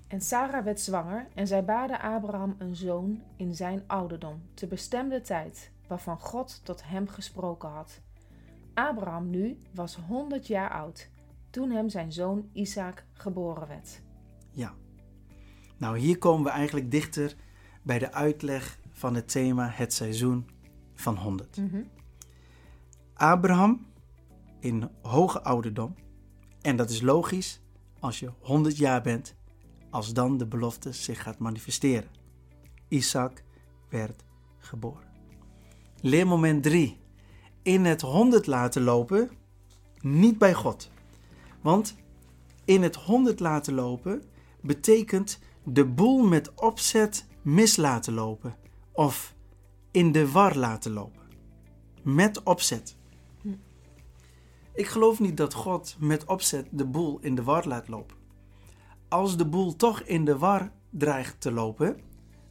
[0.07, 5.21] En Sarah werd zwanger en zij baarde Abraham een zoon in zijn ouderdom, te bestemde
[5.21, 8.01] tijd, waarvan God tot hem gesproken had.
[8.73, 11.09] Abraham nu was 100 jaar oud,
[11.49, 14.01] toen hem zijn zoon Isaac geboren werd.
[14.51, 14.73] Ja.
[15.77, 17.35] Nou, hier komen we eigenlijk dichter
[17.81, 20.49] bij de uitleg van het thema het seizoen
[20.93, 21.61] van 100.
[23.13, 23.85] Abraham
[24.59, 25.95] in hoge ouderdom.
[26.65, 27.61] En dat is logisch
[27.99, 29.35] als je 100 jaar bent,
[29.89, 32.09] als dan de belofte zich gaat manifesteren.
[32.87, 33.43] Isaac
[33.89, 34.23] werd
[34.57, 35.07] geboren.
[36.01, 36.97] Leermoment 3.
[37.61, 39.29] In het honderd laten lopen,
[40.01, 40.91] niet bij God.
[41.61, 41.95] Want
[42.63, 44.23] in het honderd laten lopen
[44.61, 48.55] betekent de boel met opzet mis laten lopen
[48.91, 49.35] of
[49.91, 51.23] in de war laten lopen.
[52.01, 52.97] Met opzet.
[54.75, 58.17] Ik geloof niet dat God met opzet de boel in de war laat lopen.
[59.07, 61.99] Als de boel toch in de war dreigt te lopen,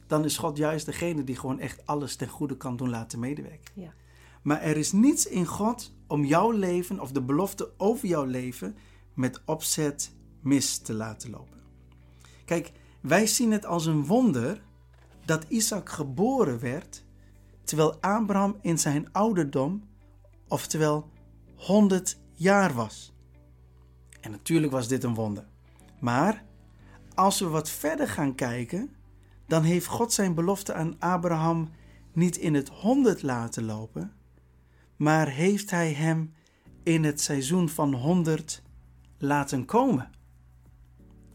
[0.07, 3.71] dan is God juist degene die gewoon echt alles ten goede kan doen laten medewerken.
[3.73, 3.93] Ja.
[4.41, 8.75] Maar er is niets in God om jouw leven of de belofte over jouw leven
[9.13, 11.61] met opzet mis te laten lopen.
[12.45, 12.71] Kijk,
[13.01, 14.61] wij zien het als een wonder
[15.25, 17.03] dat Isaac geboren werd
[17.63, 19.83] terwijl Abraham in zijn ouderdom,
[20.47, 21.09] oftewel
[21.65, 23.13] 100 jaar was.
[24.21, 25.45] En natuurlijk was dit een wonder.
[25.99, 26.43] Maar
[27.13, 28.95] als we wat verder gaan kijken,
[29.47, 31.69] dan heeft God zijn belofte aan Abraham
[32.13, 34.13] niet in het 100 laten lopen,
[34.95, 36.33] maar heeft hij hem
[36.83, 38.61] in het seizoen van 100
[39.17, 40.09] laten komen.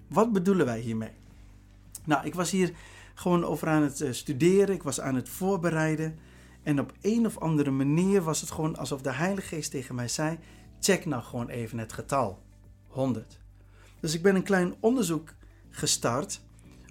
[0.09, 1.14] Wat bedoelen wij hiermee?
[2.05, 2.72] Nou, ik was hier
[3.14, 6.18] gewoon over aan het eh, studeren, ik was aan het voorbereiden.
[6.63, 10.09] En op een of andere manier was het gewoon alsof de Heilige Geest tegen mij
[10.09, 10.39] zei:
[10.81, 12.43] check nou gewoon even het getal
[12.87, 13.41] 100.
[14.01, 15.35] Dus ik ben een klein onderzoek
[15.71, 16.41] gestart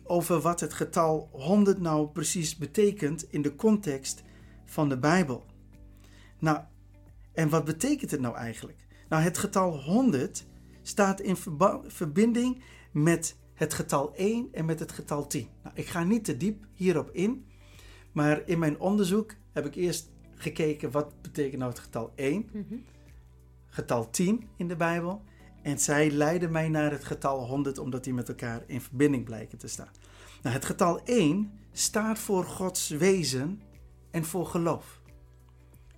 [0.04, 4.24] over wat het getal 100 nou precies betekent in de context
[4.66, 5.46] van de Bijbel.
[6.40, 6.60] Nou,
[7.34, 8.88] en wat betekent het nou eigenlijk?
[9.10, 10.46] Nou, het getal 100
[10.82, 11.38] staat in
[11.88, 15.48] verbinding met het getal 1 en met het getal 10.
[15.64, 17.46] Nou, ik ga niet te diep hierop in,
[18.12, 22.50] maar in mijn onderzoek heb ik eerst gekeken wat betekent nou het getal 1,
[23.68, 25.24] getal 10 in de Bijbel.
[25.62, 29.58] En zij leiden mij naar het getal 100 omdat die met elkaar in verbinding blijken
[29.58, 29.92] te staan.
[30.42, 33.62] Nou, het getal 1 staat voor Gods wezen
[34.12, 35.02] en voor geloof.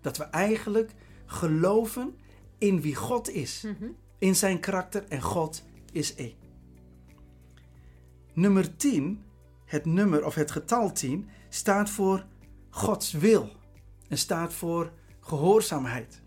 [0.02, 0.94] Dat we eigenlijk
[1.26, 2.16] geloven
[2.58, 3.68] in wie God is,
[4.18, 6.36] in zijn karakter en God is één.
[8.34, 9.24] Nummer 10,
[9.66, 12.26] het nummer of het getal 10, staat voor
[12.72, 13.50] Gods wil
[14.08, 16.22] en staat voor gehoorzaamheid.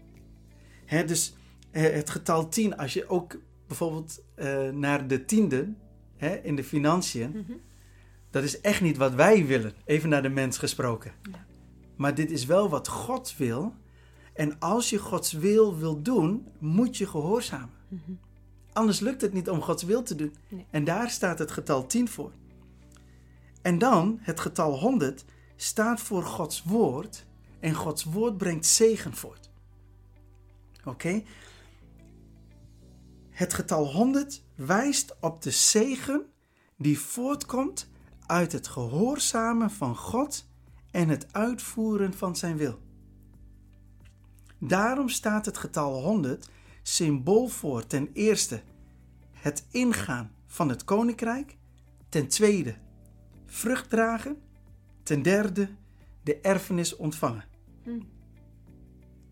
[1.07, 1.35] Dus
[1.71, 3.37] eh, het getal 10, als je ook
[3.67, 5.73] bijvoorbeeld uh, naar de tiende
[6.43, 7.61] in de financiën, mm -hmm.
[8.31, 11.13] dat is echt niet wat wij willen, even naar de mens gesproken.
[11.23, 11.47] Ja.
[11.97, 13.75] Maar dit is wel wat God wil.
[14.35, 17.75] En als je Gods wil wil doen, moet je gehoorzamen.
[17.89, 18.19] Mm -hmm.
[18.73, 20.35] Anders lukt het niet om Gods wil te doen.
[20.49, 20.67] Nee.
[20.71, 22.33] En daar staat het getal 10 voor.
[23.63, 25.25] En dan het getal 100
[25.57, 27.27] staat voor Gods woord.
[27.61, 29.51] En Gods woord brengt zegen voort.
[30.85, 31.23] Oké?
[33.31, 36.27] Het getal 100 wijst op de zegen
[36.77, 37.91] die voortkomt
[38.27, 40.47] uit het gehoorzamen van God
[40.91, 42.79] en het uitvoeren van zijn wil.
[44.59, 46.49] Daarom staat het getal 100
[46.83, 48.63] symbool voor ten eerste
[49.33, 51.57] het ingaan van het koninkrijk,
[52.09, 52.75] ten tweede
[53.47, 54.43] vrucht dragen,
[55.05, 55.69] ten derde
[56.23, 57.45] de erfenis ontvangen.
[57.83, 58.01] Hm.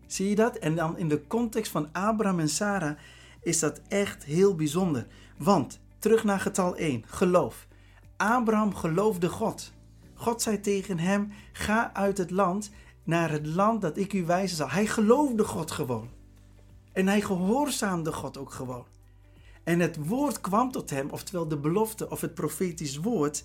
[0.07, 0.57] Zie je dat?
[0.57, 2.97] En dan in de context van Abraham en Sarah
[3.41, 5.07] is dat echt heel bijzonder.
[5.37, 7.67] Want, terug naar getal 1, geloof.
[8.17, 9.73] Abraham geloofde God.
[10.13, 12.71] God zei tegen hem: Ga uit het land
[13.03, 14.69] naar het land dat ik u wijzen zal.
[14.69, 16.09] Hij geloofde God gewoon.
[16.91, 18.85] En hij gehoorzaamde God ook gewoon.
[19.63, 23.43] En het woord kwam tot hem, oftewel de belofte of het profetisch woord.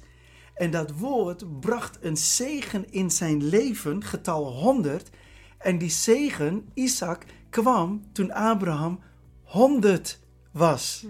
[0.58, 5.10] En dat woord bracht een zegen in zijn leven, getal 100.
[5.58, 9.00] En die zegen, Isaac, kwam toen Abraham
[9.42, 10.20] 100
[10.52, 11.06] was.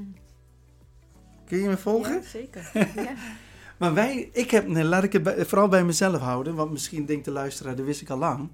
[1.44, 2.14] Kun je me volgen?
[2.14, 2.70] Ja, zeker.
[3.04, 3.14] Ja.
[3.78, 7.06] maar wij, ik heb, nee, laat ik het bij, vooral bij mezelf houden, want misschien
[7.06, 8.48] denkt de luisteraar, dat wist ik al lang.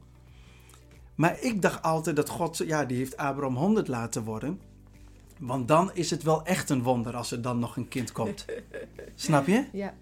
[1.15, 4.61] Maar ik dacht altijd dat God, ja, die heeft Abraham 100 laten worden.
[5.39, 8.45] Want dan is het wel echt een wonder als er dan nog een kind komt.
[9.15, 9.65] Snap je?
[9.73, 9.95] Ja.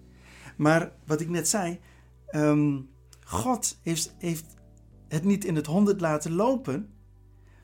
[0.56, 1.80] Maar wat ik net zei,
[2.30, 2.90] um,
[3.24, 4.44] God heeft, heeft
[5.08, 6.90] het niet in het 100 laten lopen,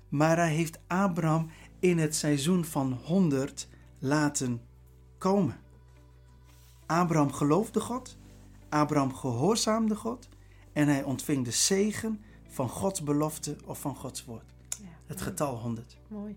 [0.08, 3.68] maar hij heeft Abraham in het seizoen van 100
[3.98, 4.60] laten
[5.18, 5.56] komen.
[6.86, 8.16] Abraham geloofde God,
[8.68, 10.28] Abraham gehoorzaamde God
[10.72, 14.54] en hij ontving de zegen van Gods belofte of van Gods woord.
[14.80, 15.96] Ja, het getal 100.
[16.08, 16.36] Mooi.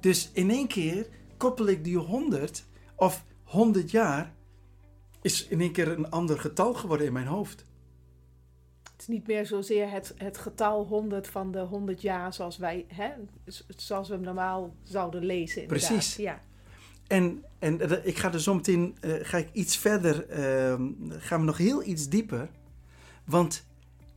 [0.00, 2.64] Dus in één keer koppel ik die 100
[2.96, 4.34] of 100 jaar
[5.22, 7.64] is in één keer een ander getal geworden in mijn hoofd.
[8.92, 12.84] Het is niet meer zozeer het, het getal 100 van de 100 jaar zoals wij,
[12.88, 13.10] hè,
[13.76, 15.62] zoals we hem normaal zouden lezen.
[15.62, 15.88] Inderdaad.
[15.88, 16.16] Precies.
[16.16, 16.40] Ja.
[17.06, 21.40] En, en eh, ik ga er zo meteen eh, ga ik iets verder, ehm, gaan
[21.40, 22.48] we nog heel iets dieper.
[23.24, 23.66] Want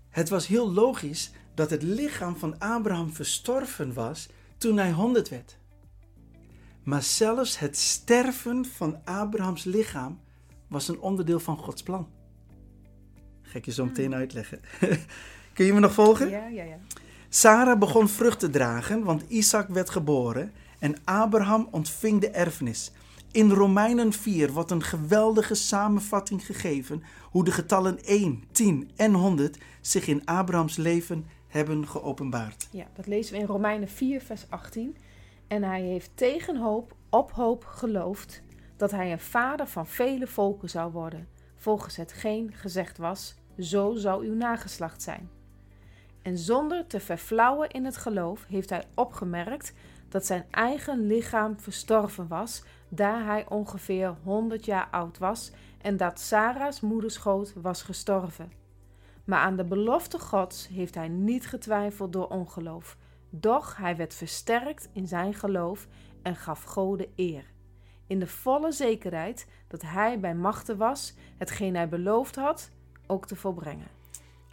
[0.10, 5.58] het was heel logisch dat het lichaam van Abraham verstorven was toen hij 100 werd.
[6.84, 10.20] Maar zelfs het sterven van Abrahams lichaam
[10.76, 12.08] was een onderdeel van Gods plan.
[13.42, 14.60] Ga ik je zo meteen uitleggen.
[15.54, 16.30] Kun je me nog volgen?
[16.30, 16.78] Ja, ja, ja.
[17.30, 22.92] Sarah begon vrucht te dragen, want Isaac werd geboren en Abraham ontving de erfenis.
[23.32, 29.58] In Romeinen 4 wordt een geweldige samenvatting gegeven hoe de getallen 1, 10 en 100
[29.82, 32.68] zich in Abrahams leven hebben geopenbaard.
[32.72, 34.96] Ja, dat lezen we in Romeinen 4, vers 18.
[35.48, 38.44] En hij heeft tegen hoop op hoop geloofd
[38.78, 44.26] dat hij een vader van vele volken zou worden, volgens hetgeen gezegd was: zo zou
[44.26, 45.30] uw nageslacht zijn.
[46.22, 49.74] En zonder te verflauwen in het geloof heeft hij opgemerkt
[50.10, 55.52] dat zijn eigen lichaam verstorven was, daar hij ongeveer 100 jaar oud was
[55.82, 58.52] en dat Sarah's moederschoot was gestorven.
[59.24, 62.98] Maar aan de belofte Gods heeft hij niet getwijfeld door ongeloof,
[63.30, 65.88] doch hij werd versterkt in zijn geloof
[66.22, 67.54] en gaf God eer.
[68.08, 72.72] In de volle zekerheid dat hij bij machten was, hetgeen hij beloofd had,
[73.08, 73.88] ook te volbrengen.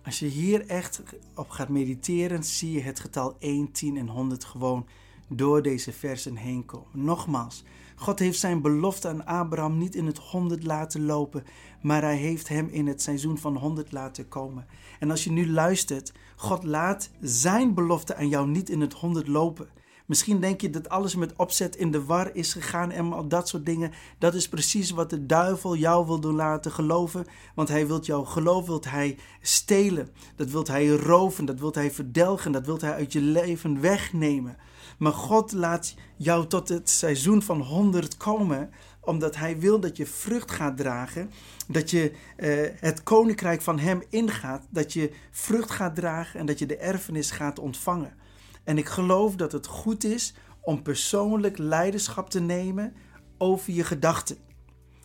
[0.04, 1.02] Als je hier echt
[1.34, 4.86] op gaat mediteren, zie je het getal 1, 10 en 100 gewoon
[5.28, 7.04] door deze versen heen komen.
[7.04, 7.64] Nogmaals,
[7.96, 11.44] God heeft zijn belofte aan Abraham niet in het 100 laten lopen,
[11.82, 14.66] maar hij heeft hem in het seizoen van 100 laten komen.
[14.98, 19.28] En als je nu luistert, God laat zijn belofte aan jou niet in het 100
[19.28, 19.68] lopen.
[20.12, 23.48] Misschien denk je dat alles met opzet in de war is gegaan en al dat
[23.48, 23.92] soort dingen.
[24.18, 27.26] Dat is precies wat de duivel jou wil doen laten geloven.
[27.54, 30.08] Want hij wil jou geloof, wil hij stelen.
[30.36, 34.56] Dat wil hij roven, dat wil hij verdelgen, dat wil hij uit je leven wegnemen.
[34.98, 40.06] Maar God laat jou tot het seizoen van 100 komen omdat hij wil dat je
[40.06, 41.30] vrucht gaat dragen,
[41.68, 46.58] dat je uh, het koninkrijk van hem ingaat, dat je vrucht gaat dragen en dat
[46.58, 48.20] je de erfenis gaat ontvangen.
[48.64, 52.94] En ik geloof dat het goed is om persoonlijk leiderschap te nemen
[53.38, 54.36] over je gedachten.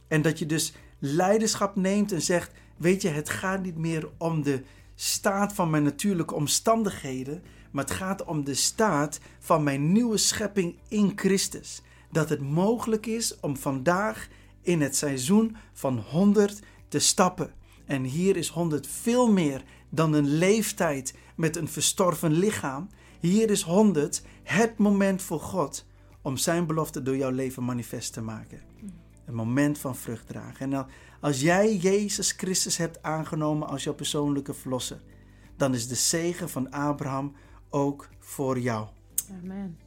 [0.08, 4.44] En dat je dus leiderschap neemt en zegt: Weet je, het gaat niet meer om
[4.44, 4.64] de
[4.96, 10.76] staat van mijn natuurlijke omstandigheden, maar het gaat om de staat van mijn nieuwe schepping
[10.88, 11.82] in Christus.
[12.12, 14.28] Dat het mogelijk is om vandaag
[14.62, 17.54] in het seizoen van 100 te stappen.
[17.86, 22.90] En hier is 100 veel meer dan een leeftijd met een verstorven lichaam.
[23.20, 25.86] Hier is 100 het moment voor God
[26.22, 28.62] om zijn belofte door jouw leven manifest te maken.
[29.26, 30.74] Een moment van vrucht dragen.
[30.74, 30.88] En
[31.20, 35.02] als jij Jezus Christus hebt aangenomen als jouw persoonlijke verlosser,
[35.56, 37.36] dan is de zegen van Abraham
[37.70, 38.88] ook voor jou.
[39.44, 39.78] Amen.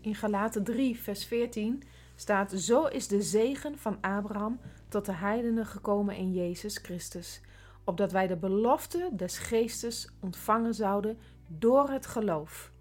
[0.00, 1.82] In Galaten 3, vers 14
[2.16, 7.40] staat: Zo is de zegen van Abraham tot de heidenen gekomen in Jezus Christus,
[7.84, 12.72] opdat wij de belofte des geestes ontvangen zouden door het geloof.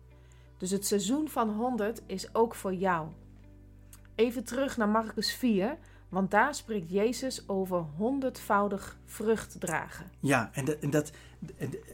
[0.58, 3.08] Dus het seizoen van 100 is ook voor jou.
[4.16, 5.78] Even terug naar Marcus 4,
[6.10, 10.12] want daar spreekt Jezus over honderdvoudig vrucht dragen.
[10.20, 11.12] Ja, en dat, en dat,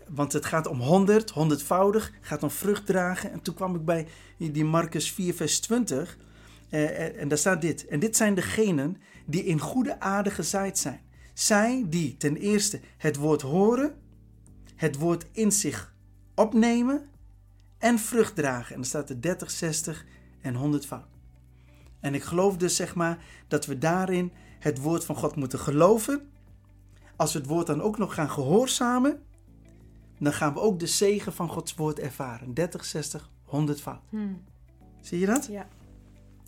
[0.08, 3.32] want het gaat om honderd, honderdvoudig, gaat om vrucht dragen.
[3.32, 4.08] En toen kwam ik bij
[4.38, 6.18] die Marcus 4, vers 20.
[6.70, 7.88] Eh, eh, en daar staat dit.
[7.88, 11.02] En dit zijn degenen die in goede aarde gezaaid zijn.
[11.34, 13.96] Zij die ten eerste het woord horen,
[14.76, 15.89] het woord in zich
[16.40, 17.10] opnemen
[17.78, 18.70] en vrucht dragen.
[18.70, 20.06] En dan staat er 30, 60
[20.42, 21.08] en 100 fout.
[22.00, 26.30] En ik geloof dus zeg maar dat we daarin het woord van God moeten geloven.
[27.16, 29.22] Als we het woord dan ook nog gaan gehoorzamen,
[30.20, 32.54] dan gaan we ook de zegen van Gods woord ervaren.
[32.54, 34.02] 30, 60, 100 fout.
[34.10, 34.44] Hmm.
[35.02, 35.48] Zie je dat?
[35.52, 35.68] Ja.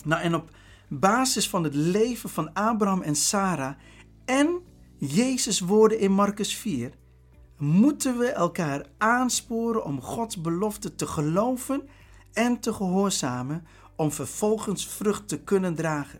[0.04, 0.50] Nou, en op
[0.88, 3.76] basis van het leven van Abraham en Sarah
[4.26, 4.60] en
[4.98, 6.92] Jezus' woorden in Marcus 4,
[7.62, 11.90] moeten we elkaar aansporen om Gods belofte te geloven
[12.34, 16.20] en te gehoorzamen om vervolgens vrucht te kunnen dragen.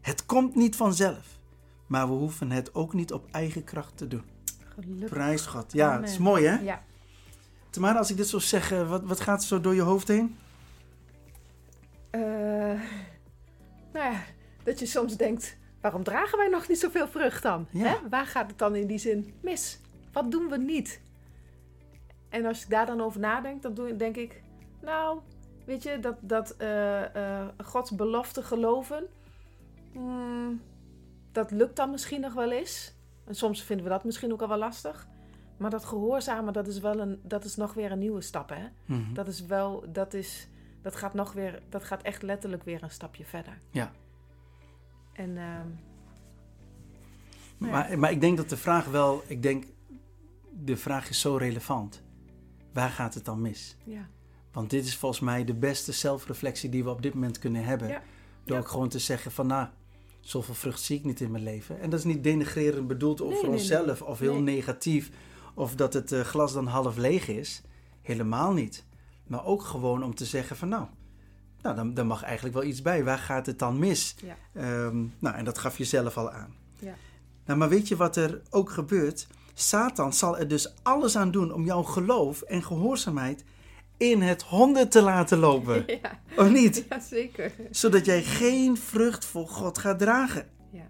[0.00, 1.38] Het komt niet vanzelf,
[1.86, 4.22] maar we hoeven het ook niet op eigen kracht te doen.
[4.74, 5.08] Gelukkig.
[5.08, 5.72] Prijs God.
[5.72, 6.60] Ja, het is mooi hè?
[6.60, 6.82] Ja.
[7.70, 10.08] Tamara, als ik dit zo zeg, eh, wat, wat gaat er zo door je hoofd
[10.08, 10.36] heen?
[12.10, 12.22] Uh,
[13.92, 14.22] nou ja,
[14.64, 17.66] dat je soms denkt, waarom dragen wij nog niet zoveel vrucht dan?
[17.70, 17.96] Hè?
[18.10, 19.80] Waar gaat het dan in die zin mis?
[20.18, 21.00] Wat doen we niet?
[22.28, 24.42] En als ik daar dan over nadenk, dan denk ik,
[24.82, 25.20] nou,
[25.64, 29.06] weet je, dat, dat uh, Gods belofte geloven,
[29.92, 30.60] hmm,
[31.32, 32.94] dat lukt dan misschien nog wel eens.
[33.24, 35.08] En soms vinden we dat misschien ook al wel lastig.
[35.56, 38.66] Maar dat gehoorzamen, dat is wel een, dat is nog weer een nieuwe stap, hè?
[38.84, 39.14] Mhm.
[39.14, 40.48] Dat is wel, dat is,
[40.82, 43.58] dat gaat nog weer, dat gaat echt letterlijk weer een stapje verder.
[43.70, 43.92] Ja.
[45.12, 45.68] En, ehm,
[47.58, 47.78] nou ja.
[47.78, 49.64] Maar, maar ik denk dat de vraag wel, ik denk,
[50.64, 52.02] de vraag is zo relevant.
[52.72, 53.76] Waar gaat het dan mis?
[53.84, 54.08] ja.
[54.52, 57.88] Want dit is volgens mij de beste zelfreflectie die we op dit moment kunnen hebben.
[57.88, 58.02] Ja.
[58.44, 58.62] Door Ja.
[58.62, 59.68] ook gewoon te zeggen van, nou,
[60.20, 61.80] zoveel vrucht zie ik niet in mijn leven.
[61.80, 64.54] En dat is niet denigrerend bedoeld over Nee, nee, onszelf of heel Nee.
[64.54, 65.10] negatief.
[65.54, 67.62] Of dat het eh, glas dan half leeg is.
[68.02, 68.84] Helemaal niet.
[69.26, 70.86] Maar ook gewoon om te zeggen van, nou,
[71.60, 73.04] nou dan, dan mag eigenlijk wel iets bij.
[73.04, 74.14] Waar gaat het dan mis?
[74.24, 74.36] Ja.
[74.52, 76.54] Ehm, nou, en dat gaf je zelf al aan.
[76.78, 76.94] Ja.
[77.44, 79.26] Nou, maar weet je wat er ook gebeurt?
[79.60, 83.44] Satan zal er dus alles aan doen om jouw geloof en gehoorzaamheid
[83.96, 85.84] in het honden te laten lopen.
[86.02, 86.20] ja.
[86.36, 86.84] Of niet?
[86.88, 87.52] ja, zeker.
[87.70, 90.46] Zodat jij geen vrucht voor God gaat dragen.
[90.70, 90.88] Ja.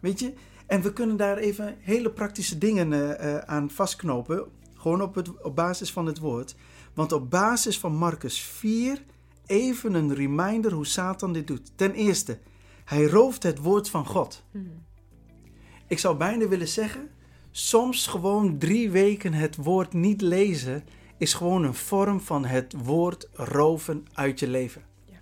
[0.00, 0.32] Weet je?
[0.66, 4.44] En we kunnen daar even hele praktische dingen eh, eh, aan vastknopen.
[4.74, 6.54] Gewoon op, het, op basis van het woord.
[6.94, 9.02] Want op basis van Marcus 4
[9.46, 11.72] even een reminder hoe Satan dit doet.
[11.74, 12.38] Ten eerste,
[12.84, 14.44] hij rooft het woord van God.
[14.50, 14.64] Mhm.
[15.86, 17.10] Ik zou bijna willen zeggen,
[17.50, 20.84] soms gewoon drie weken het woord niet lezen
[21.18, 24.82] is gewoon een vorm van het woord roven uit je leven.
[25.04, 25.20] Ja.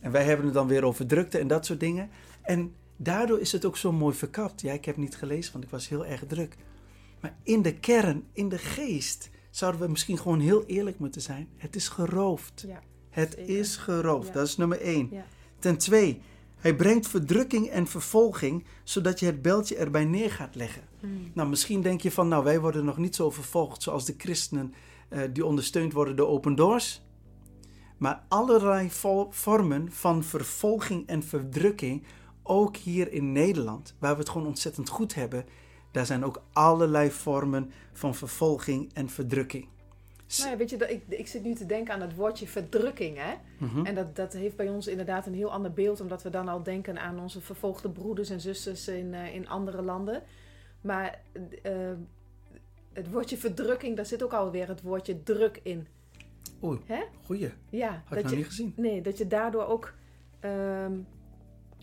[0.00, 2.10] En wij hebben het dan weer over drukte en dat soort dingen.
[2.42, 4.60] En daardoor is het ook zo mooi verkapt.
[4.60, 6.56] Ja, ik heb niet gelezen, want ik was heel erg druk.
[7.20, 11.48] Maar in de kern, in de geest, zouden we misschien gewoon heel eerlijk moeten zijn.
[11.56, 12.64] Het is geroofd.
[12.66, 12.80] Ja.
[13.10, 13.58] Het zeker.
[13.58, 14.26] is geroofd.
[14.26, 14.32] Ja.
[14.32, 15.10] Dat is nummer één.
[15.58, 16.20] Ten twee,
[16.56, 20.89] hij brengt verdrukking en vervolging, zodat je het beltje erbij neer gaat leggen.
[21.00, 21.12] Mhm.
[21.34, 24.74] Nou, misschien denk je van, nou, wij worden nog niet zo vervolgd zoals de christenen
[25.08, 27.02] eh, die ondersteund worden door Open Doors.
[27.96, 32.04] Maar allerlei vo- vormen van vervolging en verdrukking,
[32.42, 35.44] ook hier in Nederland, waar we het gewoon ontzettend goed hebben,
[35.90, 39.66] daar zijn ook allerlei vormen van vervolging en verdrukking.
[40.38, 43.16] Nou ja, weet je, dat- ik, ik zit nu te denken aan het woordje verdrukking,
[43.18, 43.34] hè?
[43.66, 43.86] Mhm.
[43.86, 46.62] En dat, dat heeft bij ons inderdaad een heel ander beeld, omdat we dan al
[46.62, 50.22] denken aan onze vervolgde broeders en zusters in, eh, in andere landen.
[50.80, 51.20] Maar
[51.62, 51.72] eh,
[52.92, 55.86] het woordje verdrukking, daar zit ook alweer het woordje druk in.
[56.62, 57.02] Oei, Hè?
[57.24, 57.50] goeie.
[57.70, 58.72] Ja, Had ik dat nog je, niet gezien.
[58.76, 59.92] nee, dat je daardoor ook
[60.40, 60.92] ehm,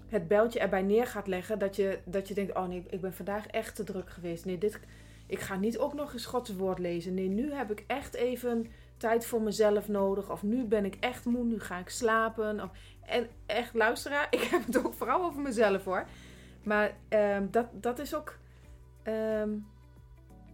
[0.07, 1.59] het bijltje erbij neer gaat leggen.
[1.59, 4.45] Dat je, dat je denkt, oh nee, ik ben vandaag echt te druk geweest.
[4.45, 4.79] Nee, dit,
[5.27, 7.13] ik ga niet ook nog eens Gods woord lezen.
[7.13, 8.67] Nee, nu heb ik echt even
[8.97, 10.31] tijd voor mezelf nodig.
[10.31, 12.61] Of nu ben ik echt moe, nu ga ik slapen.
[12.63, 12.69] Of,
[13.05, 16.05] en echt, luisteraar, ik heb het ook vooral over mezelf hoor.
[16.63, 18.37] Maar ehm, dat, dat is ook...
[19.07, 19.49] ehm,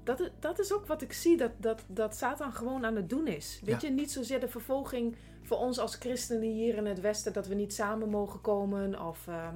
[0.04, 3.10] dat, is- dat is ook wat ik zie, dat, dat, dat Satan gewoon aan het
[3.10, 3.62] doen is.
[3.64, 3.88] Weet Ja.
[3.88, 7.56] je, niet zozeer de vervolging voor ons als christenen hier in het Westen, dat we
[7.56, 9.02] niet samen mogen komen.
[9.08, 9.56] Of ehm,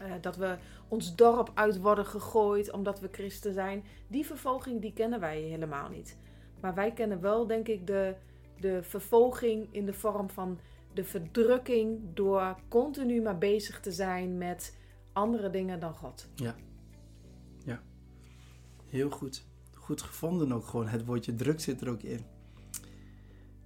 [0.00, 0.56] eh, dat we
[0.88, 3.84] ons dorp uit worden gegooid omdat we christen zijn.
[4.08, 6.18] Die vervolging, die kennen wij helemaal niet.
[6.60, 8.14] Maar wij kennen wel, denk ik, de,
[8.60, 10.58] de vervolging in de vorm van
[10.94, 14.78] de verdrukking door continu maar bezig te zijn met
[15.12, 16.28] andere dingen dan God.
[18.94, 19.44] Heel goed.
[19.74, 20.88] Goed gevonden ook gewoon.
[20.88, 22.20] Het woordje druk zit er ook in.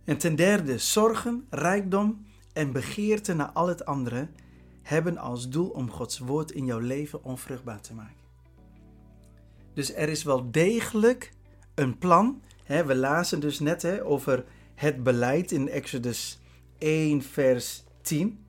[0.04, 4.28] En ten derde, zorgen, rijkdom en begeerte naar al het andere
[4.82, 8.24] hebben als doel om Gods woord in jouw leven onvruchtbaar te maken.
[9.74, 11.32] Dus er is wel degelijk
[11.74, 12.42] een plan.
[12.66, 16.40] We lazen dus net over het beleid in Exodus
[16.78, 18.44] 1, vers 10.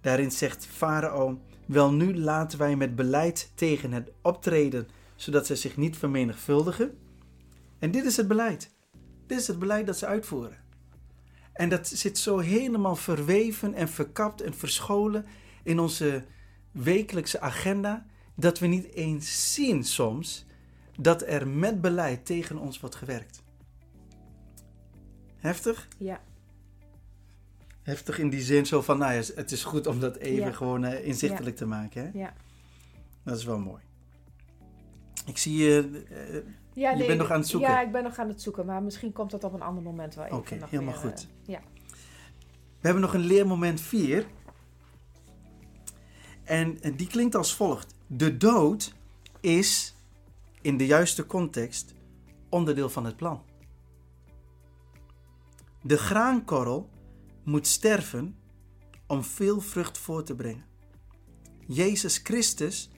[0.00, 4.88] Daarin zegt Farao: Wel nu laten wij met beleid tegen het optreden
[5.22, 6.98] zodat zij zich niet vermenigvuldigen.
[7.78, 8.70] En dit is het beleid.
[9.26, 10.56] Dit is het beleid dat ze uitvoeren.
[11.52, 15.26] En dat zit zo helemaal verweven en verkapt en verscholen
[15.62, 16.24] in onze
[16.70, 18.06] wekelijkse agenda,
[18.36, 20.46] dat we niet eens zien soms
[21.00, 23.42] dat er met beleid tegen ons wordt gewerkt.
[25.36, 25.88] Heftig?
[25.98, 26.20] Ja,
[27.82, 30.52] Heftig in die zin zo van, nou ja, het is goed om dat even Ja.
[30.52, 32.02] gewoon eh, inzichtelijk te maken.
[32.02, 32.18] Hè?
[32.18, 32.34] ja.
[33.24, 33.82] Dat is wel mooi.
[35.26, 36.02] Ik zie je.
[36.10, 36.52] eh,
[36.82, 37.70] Ja, Je bent nog aan het zoeken?
[37.70, 40.14] Ja, ik ben nog aan het zoeken, maar misschien komt dat op een ander moment
[40.14, 40.36] wel even.
[40.38, 41.28] Oké, helemaal weer, goed.
[41.46, 41.60] eh, ja.
[42.80, 44.26] We hebben nog een leermoment 4.
[46.44, 47.94] En en die klinkt als volgt.
[48.06, 48.94] De dood
[49.40, 49.96] is
[50.60, 51.94] in de juiste context
[52.48, 53.42] onderdeel van het plan.
[55.82, 56.90] De graankorrel
[57.44, 58.36] moet sterven
[59.06, 60.64] om veel vrucht voor te brengen.
[61.66, 62.90] Jezus Christus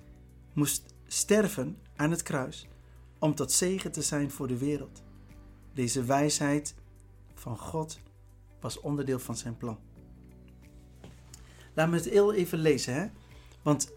[0.52, 2.68] moest sterven aan het kruis
[3.18, 5.02] om tot zegen te zijn voor de wereld.
[5.72, 6.74] Deze wijsheid
[7.34, 7.98] van God
[8.60, 9.78] was onderdeel van zijn plan.
[11.74, 13.06] Laten we het heel even lezen, hè?
[13.62, 13.92] Want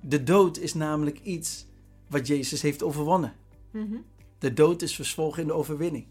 [0.00, 1.66] de dood is namelijk iets
[2.06, 3.34] wat Jezus heeft overwonnen.
[3.70, 3.96] Mhm.
[4.38, 6.06] De dood is verzwolgen in de overwinning.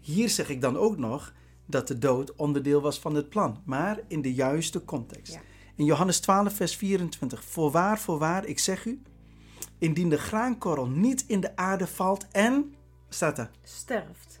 [0.00, 1.34] Hier zeg ik dan ook nog
[1.66, 5.32] dat de dood onderdeel was van het plan, maar in de juiste context.
[5.32, 5.40] Ja.
[5.74, 7.44] In Johannes 12, vers 24.
[7.44, 9.02] Voorwaar, voorwaar, ik zeg u,
[9.80, 12.74] indien de graankorrel niet in de aarde valt en,
[13.08, 14.38] staat er, Sterft.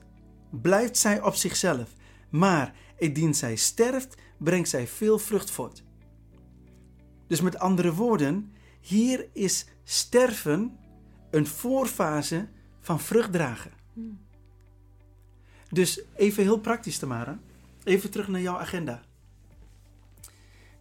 [0.50, 1.92] blijft zij op zichzelf.
[2.28, 5.82] Maar indien zij sterft, brengt zij veel vrucht voort.
[7.26, 10.78] Dus met andere woorden, hier is sterven
[11.30, 12.48] een voorfase
[12.80, 13.70] van vrucht dragen.
[15.70, 17.38] Dus even heel praktisch, Tamara.
[17.84, 19.02] Even terug naar jouw agenda.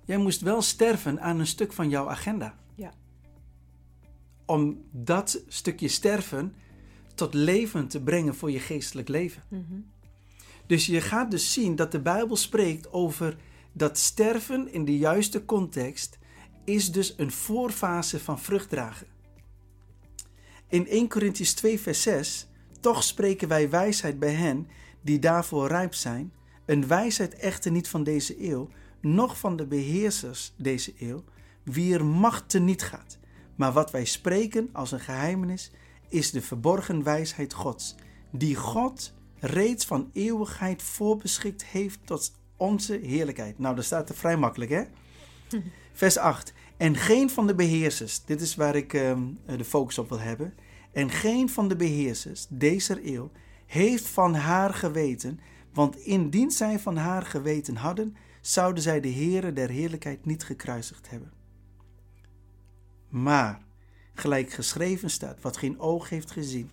[0.06, 2.56] Jij moest wel sterven aan een stuk van jouw agenda.
[4.50, 6.54] Om dat stukje sterven
[7.16, 9.44] tot leven te brengen voor je geestelijk leven.
[9.50, 9.80] Mhm.
[10.68, 13.38] Dus je gaat dus zien dat de Bijbel spreekt over
[13.72, 16.18] dat sterven in de juiste context
[16.66, 19.08] is dus een voorfase van vrucht dragen.
[20.68, 22.48] In 1 Corinthians 2 vers 6,
[22.80, 24.68] toch spreken wij wijsheid bij hen
[25.02, 26.34] die daarvoor rijp zijn,
[26.66, 28.70] een wijsheid echter niet van deze eeuw,
[29.02, 31.24] noch van de beheersers deze eeuw,
[31.64, 33.19] wie er macht niet gaat.
[33.60, 35.72] Maar wat wij spreken als een geheimenis,
[36.10, 37.96] is de verborgen wijsheid Gods,
[38.32, 43.60] die God reeds van eeuwigheid voorbeschikt heeft tot onze heerlijkheid.
[43.60, 44.84] Nou, dat staat er vrij makkelijk, hè?
[45.94, 46.54] Vers 8.
[46.78, 50.54] En geen van de beheersers, dit is waar ik ehm, de focus op wil hebben.
[50.92, 53.32] En geen van de beheersers deze eeuw
[53.66, 55.40] heeft van haar geweten,
[55.74, 61.10] want indien zij van haar geweten hadden, zouden zij de Heere der heerlijkheid niet gekruisigd
[61.10, 61.39] hebben.
[63.10, 63.62] Maar,
[64.14, 66.70] gelijk geschreven staat, wat geen oog heeft gezien,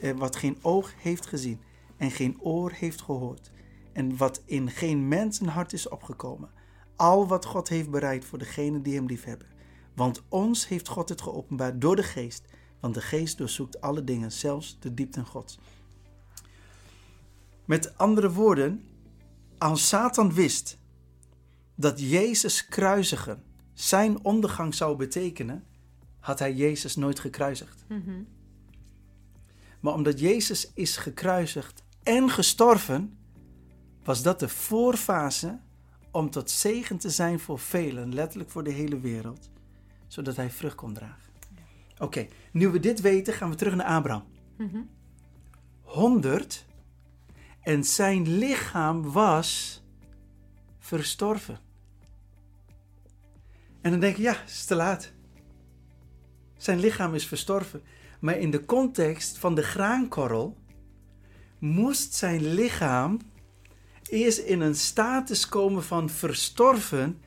[0.00, 1.60] eh, wat geen oog heeft gezien
[1.96, 3.50] en geen oor heeft gehoord,
[3.92, 6.50] en wat in geen mensenhart is opgekomen,
[6.96, 9.48] al wat God heeft bereid voor degenen die hem liefhebben.
[9.94, 12.44] Want ons heeft God het geopenbaard door de geest,
[12.80, 15.58] want de geest doorzoekt alle dingen, zelfs de diepten Gods.
[17.64, 18.84] Met andere woorden,
[19.58, 20.78] als Satan wist
[21.74, 25.64] dat Jezus kruisigen zijn ondergang zou betekenen,
[26.20, 27.84] had hij Jezus nooit gekruisigd.
[27.88, 28.22] Mhm.
[29.80, 33.18] Maar omdat Jezus is gekruisigd en gestorven,
[34.04, 35.58] was dat de voorfase
[36.10, 39.50] om tot zegen te zijn voor velen, letterlijk voor de hele wereld,
[40.06, 41.32] zodat hij vrucht kon dragen.
[41.98, 44.24] Oké, nu we dit weten, gaan we terug naar Abraham.
[44.56, 44.80] Mhm.
[45.80, 46.66] 100
[47.60, 49.82] en zijn lichaam was
[50.78, 51.58] verstorven.
[53.80, 55.12] En dan denk je, ja, het is te laat.
[56.60, 57.82] Zijn lichaam is verstorven.
[58.18, 60.56] Maar in de context van de graankorrel
[61.58, 63.18] moest zijn lichaam
[64.08, 67.20] eerst in een status komen van verstorven,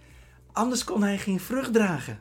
[0.52, 2.20] anders kon hij geen vrucht dragen.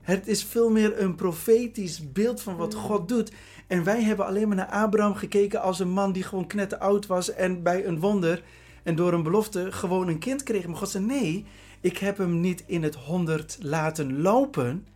[0.00, 2.80] Het is veel meer een profetisch beeld van wat Mm.
[2.80, 3.32] God doet.
[3.66, 7.06] En wij hebben alleen maar naar Abraham gekeken als een man die gewoon knetter oud
[7.06, 8.42] was en bij een wonder
[8.82, 10.66] en door een belofte gewoon een kind kreeg.
[10.66, 11.44] Maar God zei: Nee,
[11.80, 14.86] ik heb hem niet in het honderd laten lopen.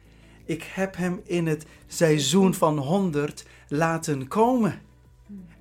[0.47, 4.81] Ik heb hem in het seizoen van honderd laten komen.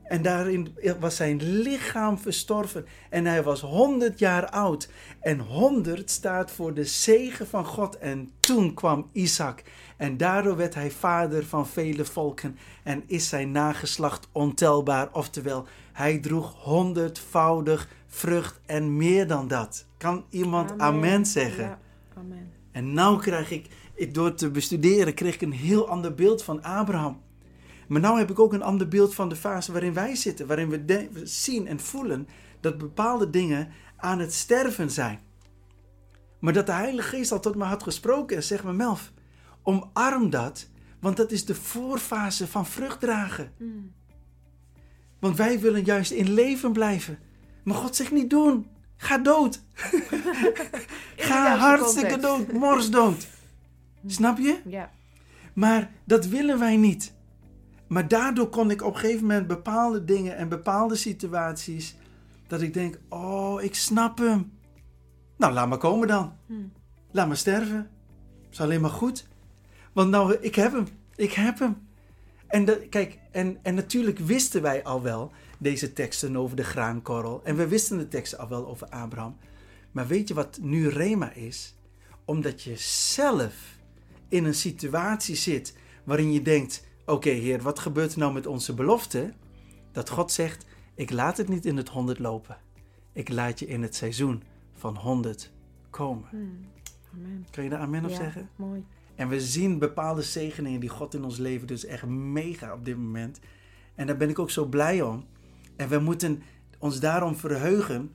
[0.03, 2.85] En daarin was zijn lichaam verstorven.
[3.09, 4.89] En hij was 100 jaar oud.
[5.19, 7.97] En 100 staat voor de zegen van God.
[7.97, 9.63] En toen kwam Isaac.
[9.97, 12.57] En daardoor werd hij vader van vele volken.
[12.83, 15.09] En is zijn nageslacht ontelbaar.
[15.11, 19.85] Oftewel, hij droeg honderdvoudig vrucht en meer dan dat.
[19.97, 21.63] Kan iemand amen, zeggen?
[21.63, 21.79] Ja,
[22.17, 22.51] amen.
[22.71, 26.63] En nou krijg ik, ik- door te bestuderen, kreeg ik een heel ander beeld van
[26.63, 27.21] Abraham.
[27.87, 30.47] Maar nou heb ik ook een ander beeld van de fase waarin wij zitten.
[30.47, 32.27] Waarin we, de- we zien en voelen
[32.59, 35.19] dat bepaalde dingen aan het sterven zijn.
[36.39, 39.11] Maar dat de Heilige Geest al tot me had gesproken en zegt me, Melf,
[39.63, 40.67] omarm dat.
[40.99, 43.51] Want dat is de voorfase van vrucht dragen.
[43.57, 43.91] Mm.
[45.19, 47.19] Want wij willen juist in leven blijven.
[47.63, 48.67] Maar God zegt niet doen.
[48.97, 49.61] Ga dood.
[51.15, 52.47] Ga hartstikke context.
[52.47, 52.51] dood.
[52.59, 53.27] Morsdood.
[54.07, 54.61] Snap je?
[54.65, 54.91] Ja.
[55.53, 57.13] Maar dat willen wij niet.
[57.87, 61.95] Maar daardoor kon ik op een gegeven moment bepaalde dingen en bepaalde situaties.
[62.47, 64.51] dat ik denk: oh, ik snap hem.
[65.37, 66.33] Nou, laat maar komen dan.
[66.45, 66.53] Hm.
[67.11, 67.89] Laat maar sterven.
[68.51, 69.27] Is alleen maar goed.
[69.93, 70.87] Want nou, ik heb hem.
[71.15, 71.87] Ik heb hem.
[72.47, 77.41] En, dat, kijk, en, en natuurlijk wisten wij al wel deze teksten over de graankorrel.
[77.43, 79.37] En we wisten de teksten al wel over Abraham.
[79.91, 81.75] Maar weet je wat nu Rema is?
[82.25, 83.74] Omdat je zelf
[84.29, 88.73] in een situatie zit waarin je denkt: oké, Heer, wat gebeurt er nou met onze
[88.73, 89.33] belofte?
[89.91, 90.65] Dat God zegt:
[90.95, 92.57] ik laat het niet in het honderd lopen.
[93.13, 94.43] Ik laat je in het seizoen
[94.73, 95.51] van honderd
[95.89, 96.27] komen.
[96.29, 96.37] Hm.
[97.13, 97.45] Amen.
[97.51, 98.49] Kan je daar amen op ja, zeggen?
[98.55, 98.85] mooi.
[99.15, 102.97] En we zien bepaalde zegeningen die God in ons leven dus echt mega op dit
[102.97, 103.39] moment.
[103.95, 105.25] En daar ben ik ook zo blij om.
[105.75, 106.43] En we moeten
[106.79, 108.11] ons daarom verheugen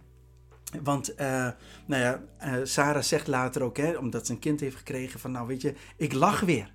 [0.82, 1.48] Want, uh,
[1.86, 5.32] nou ja, uh, Sarah zegt later ook, hè, omdat ze een kind heeft gekregen, van
[5.32, 6.72] nou weet je, ik lach weer.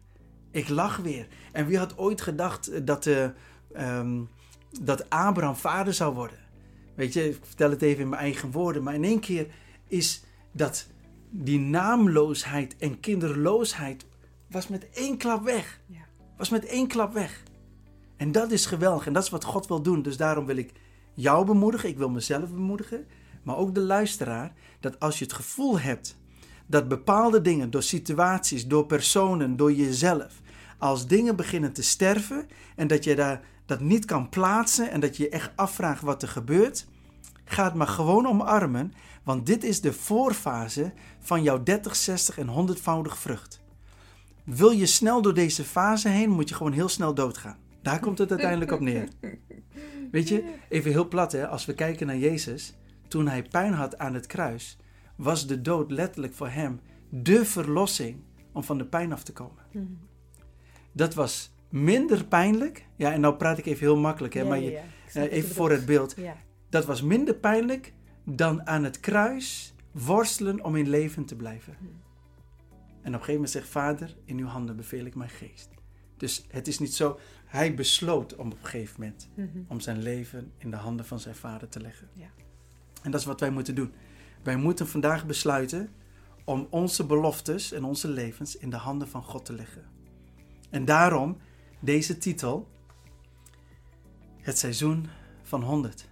[0.51, 1.27] Ik lach weer.
[1.51, 3.27] En wie had ooit gedacht dat, uh,
[3.77, 4.29] um,
[4.81, 6.37] dat Abraham vader zou worden?
[6.95, 9.47] Weet je, ik vertel het even in mijn eigen woorden, maar in één keer
[9.87, 10.87] is dat
[11.29, 14.05] die naamloosheid en kinderloosheid
[14.49, 15.79] was met één klap weg.
[15.85, 16.05] Ja.
[16.37, 17.43] Was met één klap weg.
[18.17, 20.01] En dat is geweldig en dat is wat God wil doen.
[20.01, 20.71] Dus daarom wil ik
[21.13, 23.07] jou bemoedigen, ik wil mezelf bemoedigen,
[23.45, 26.17] maar ook de luisteraar, dat als je het gevoel hebt
[26.65, 30.41] dat bepaalde dingen door situaties, door personen, door jezelf,
[30.77, 35.17] als dingen beginnen te sterven en dat je daar dat niet kan plaatsen en dat
[35.17, 36.85] je je echt afvraagt wat er gebeurt,
[37.45, 38.93] ga het maar gewoon omarmen,
[39.23, 43.61] want dit is de voorfase van jouw 30, 60 en 100voudige vrucht.
[44.43, 47.57] Wil je snel door deze fase heen, moet je gewoon heel snel doodgaan.
[47.81, 49.07] Daar komt het uiteindelijk op neer.
[50.11, 52.73] Weet je, even heel plat hè, als we kijken naar Jezus,
[53.07, 54.77] toen hij pijn had aan het kruis,
[55.15, 56.79] was de dood letterlijk voor hem
[57.09, 59.63] de verlossing om van de pijn af te komen.
[60.91, 62.85] Dat was minder pijnlijk.
[62.95, 64.83] Ja, en nou praat ik even heel makkelijk, hè, Ja, maar je, ja.
[65.13, 66.15] Eh, even voor het beeld.
[66.69, 71.75] Dat was minder pijnlijk dan aan het kruis worstelen om in leven te blijven.
[71.79, 71.85] Hm.
[71.85, 71.93] En
[72.99, 75.69] op een gegeven moment zegt Vader, in uw handen beveel ik mijn geest.
[76.17, 79.47] Dus het is niet zo, hij besloot om op een gegeven moment Mhm.
[79.67, 82.09] om zijn leven in de handen van zijn vader te leggen.
[82.13, 82.27] Ja.
[83.05, 83.93] En dat is wat wij moeten doen.
[84.43, 85.89] Wij moeten vandaag besluiten
[86.43, 89.83] om onze beloftes en onze levens in de handen van God te leggen.
[90.69, 91.37] En daarom
[91.79, 92.67] deze titel,
[94.41, 95.07] Het seizoen
[95.43, 96.09] van 100.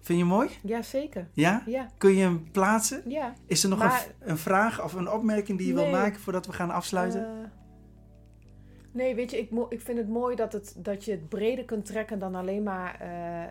[0.00, 0.48] Vind je mooi?
[0.62, 1.28] Ja, zeker.
[1.32, 1.62] Ja?
[1.66, 3.02] Ja, Kun je hem plaatsen?
[3.10, 3.34] ja.
[3.46, 5.92] Is er nog Maar- een, een vraag of een opmerking die je wil Nee.
[5.92, 7.20] maken voordat we gaan afsluiten?
[7.24, 7.48] Eh,
[8.92, 11.86] nee, weet je, ik, ik vind het mooi dat, het, dat je het breder kunt
[11.86, 13.48] trekken dan alleen maar eh, eh,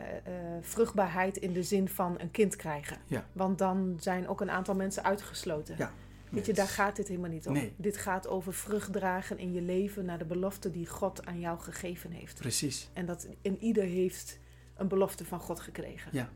[0.62, 2.98] vruchtbaarheid in de zin van een kind krijgen.
[3.08, 3.26] Ja.
[3.32, 5.76] Want dan zijn ook een aantal mensen uitgesloten.
[5.78, 5.92] Ja.
[6.30, 7.54] Weet je, daar gaat dit helemaal niet om.
[7.54, 7.74] Nee.
[7.78, 11.60] Dit gaat over vrucht dragen in je leven naar de belofte die God aan jou
[11.60, 12.40] gegeven heeft.
[12.40, 12.90] Precies.
[12.94, 14.40] En dat in ieder heeft
[14.76, 16.12] een belofte van God gekregen.
[16.14, 16.30] Ja.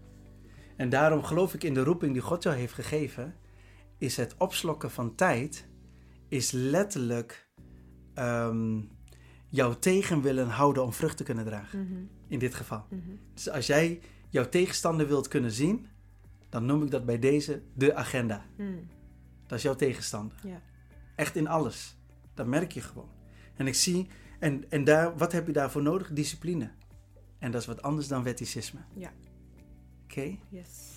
[0.76, 3.36] En daarom geloof ik in de roeping die God jou heeft gegeven,
[3.98, 5.68] is het opslokken van tijd,
[6.28, 7.50] is letterlijk
[8.22, 8.80] ehm,
[9.48, 11.80] jouw tegen willen houden om vrucht te kunnen dragen.
[11.88, 12.86] Mhm, In dit geval.
[12.90, 13.00] mhm.
[13.34, 14.00] Dus als jij
[14.30, 15.88] jouw tegenstander wilt kunnen zien,
[16.50, 18.46] dan noem ik dat bij deze de agenda.
[18.58, 18.88] Mm,
[19.48, 20.38] Dat is jouw tegenstander.
[20.44, 20.62] Ja.
[21.16, 21.98] Echt in alles.
[22.34, 23.10] Dat merk je gewoon.
[23.56, 24.08] En ik zie,
[24.40, 26.12] en, en daar, wat heb je daarvoor nodig?
[26.14, 26.72] Discipline.
[27.40, 28.80] En dat is wat anders dan wetticisme.
[28.96, 29.12] Ja.
[30.04, 30.38] Oké?
[30.50, 30.91] Yes.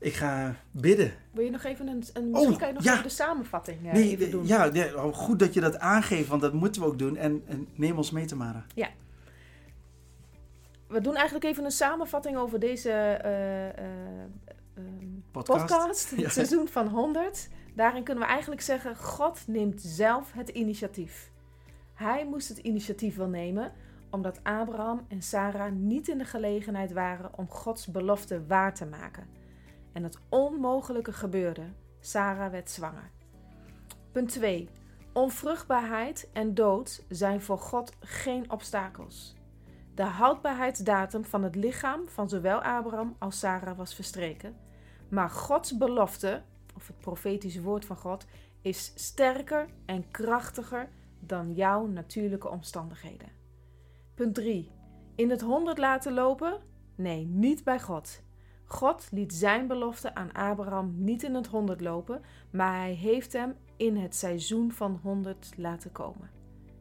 [0.00, 1.12] Ik ga bidden.
[1.30, 2.92] Wil je nog even een, een misschien Oh, kan je nog ja.
[2.92, 4.46] even de samenvatting eh, Nee, even doen?
[4.46, 7.16] ja, ja, oh, goed dat je dat aangeeft, want dat moeten we ook doen.
[7.16, 8.64] En, en neem ons mee, Tamara.
[10.88, 13.74] We doen eigenlijk even een samenvatting over deze eh, eh,
[14.74, 14.84] ehm,
[15.30, 15.60] Podcast.
[15.66, 16.28] podcast, het Ja.
[16.28, 17.48] seizoen van 100.
[17.74, 21.30] Daarin kunnen we eigenlijk zeggen, God neemt zelf het initiatief.
[21.94, 23.72] Hij moest het initiatief wel nemen,
[24.10, 29.26] omdat Abraham en Sarah niet in de gelegenheid waren om Gods belofte waar te maken.
[29.92, 31.64] En het onmogelijke gebeurde.
[32.00, 33.10] Sarah werd zwanger.
[34.12, 34.68] Punt 2.
[35.12, 39.34] Onvruchtbaarheid en dood zijn voor God geen obstakels.
[39.94, 44.56] De houdbaarheidsdatum van het lichaam van zowel Abraham als Sarah was verstreken.
[45.08, 46.42] Maar Gods belofte,
[46.76, 48.26] of het profetische woord van God,
[48.62, 50.88] is sterker en krachtiger
[51.20, 53.28] dan jouw natuurlijke omstandigheden.
[54.14, 54.70] Punt 3.
[55.14, 56.60] In het honderd laten lopen?
[56.94, 58.22] Nee, niet bij God.
[58.72, 63.56] God liet zijn belofte aan Abraham niet in het honderd lopen, maar hij heeft hem
[63.76, 66.30] in het seizoen van 100 laten komen.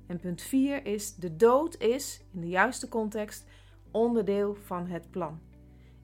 [0.08, 3.46] En punt 4 is: de dood is, in de juiste context,
[3.92, 5.40] onderdeel van het plan.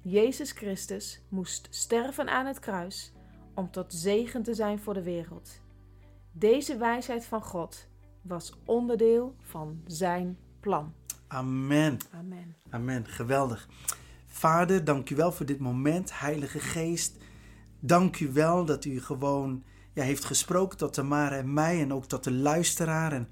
[0.01, 3.13] Jezus Christus moest sterven aan het kruis
[3.53, 5.61] om tot zegen te zijn voor de wereld.
[6.31, 7.87] Deze wijsheid van God
[8.21, 10.93] was onderdeel van zijn plan.
[11.27, 11.97] Amen.
[12.11, 12.55] Amen.
[12.69, 13.05] Amen.
[13.05, 13.67] Geweldig.
[14.37, 16.19] Vader, dank u wel voor dit moment.
[16.19, 17.17] Heilige Geest,
[17.79, 19.63] dank u wel dat u gewoon
[19.93, 23.11] ja, heeft gesproken tot Tamara en mij en ook tot de luisteraar.
[23.11, 23.27] En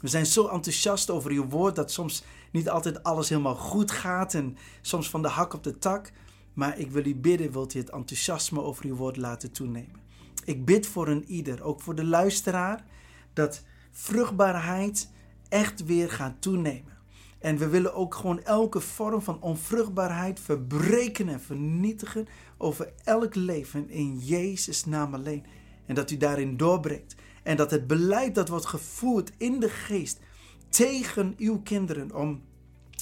[0.00, 4.34] we zijn zo enthousiast over uw woord dat soms niet altijd alles helemaal goed gaat
[4.34, 6.12] en soms van de hak op de tak.
[6.52, 10.00] Maar ik wil u bidden, wilt u het enthousiasme over uw woord laten toenemen.
[10.44, 12.84] Ik bid voor een ieder, ook voor de luisteraar,
[13.32, 15.10] dat vruchtbaarheid
[15.48, 16.95] echt weer gaat toenemen.
[17.38, 22.26] En we willen ook gewoon elke vorm van onvruchtbaarheid verbreken en vernietigen
[22.56, 25.44] over elk leven in Jezus' naam alleen.
[25.86, 27.14] En dat u daarin doorbreekt.
[27.42, 30.20] En dat het beleid dat wordt gevoerd in de geest
[30.68, 32.42] tegen uw kinderen om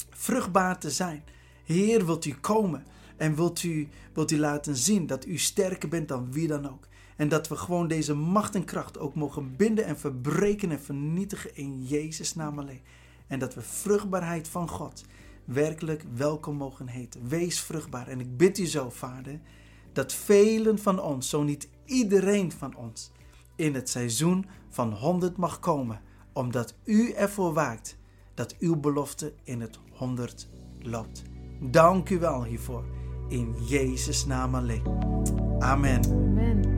[0.09, 1.23] vruchtbaar te zijn.
[1.65, 2.85] Heer, wilt u komen?
[3.17, 6.87] En wilt u, wilt u laten zien dat u sterker bent dan wie dan ook.
[7.15, 11.55] En dat we gewoon deze macht en kracht ook mogen binden en verbreken en vernietigen
[11.55, 12.81] in Jezus' naam alleen.
[13.27, 15.03] En dat we vruchtbaarheid van God
[15.45, 17.27] werkelijk welkom mogen heten.
[17.27, 18.07] Wees vruchtbaar.
[18.07, 19.39] En ik bid u zo, Vader,
[19.93, 23.11] dat velen van ons, zo niet iedereen van ons,
[23.55, 26.01] in het seizoen van 100 mag komen,
[26.33, 27.97] omdat u ervoor waakt
[28.33, 30.47] dat uw belofte in het 100
[30.79, 31.23] loopt.
[31.61, 32.85] Dank u wel hiervoor.
[33.27, 34.83] In Jezus' naam alleen.
[35.59, 36.05] Amen.
[36.05, 36.74] Amen.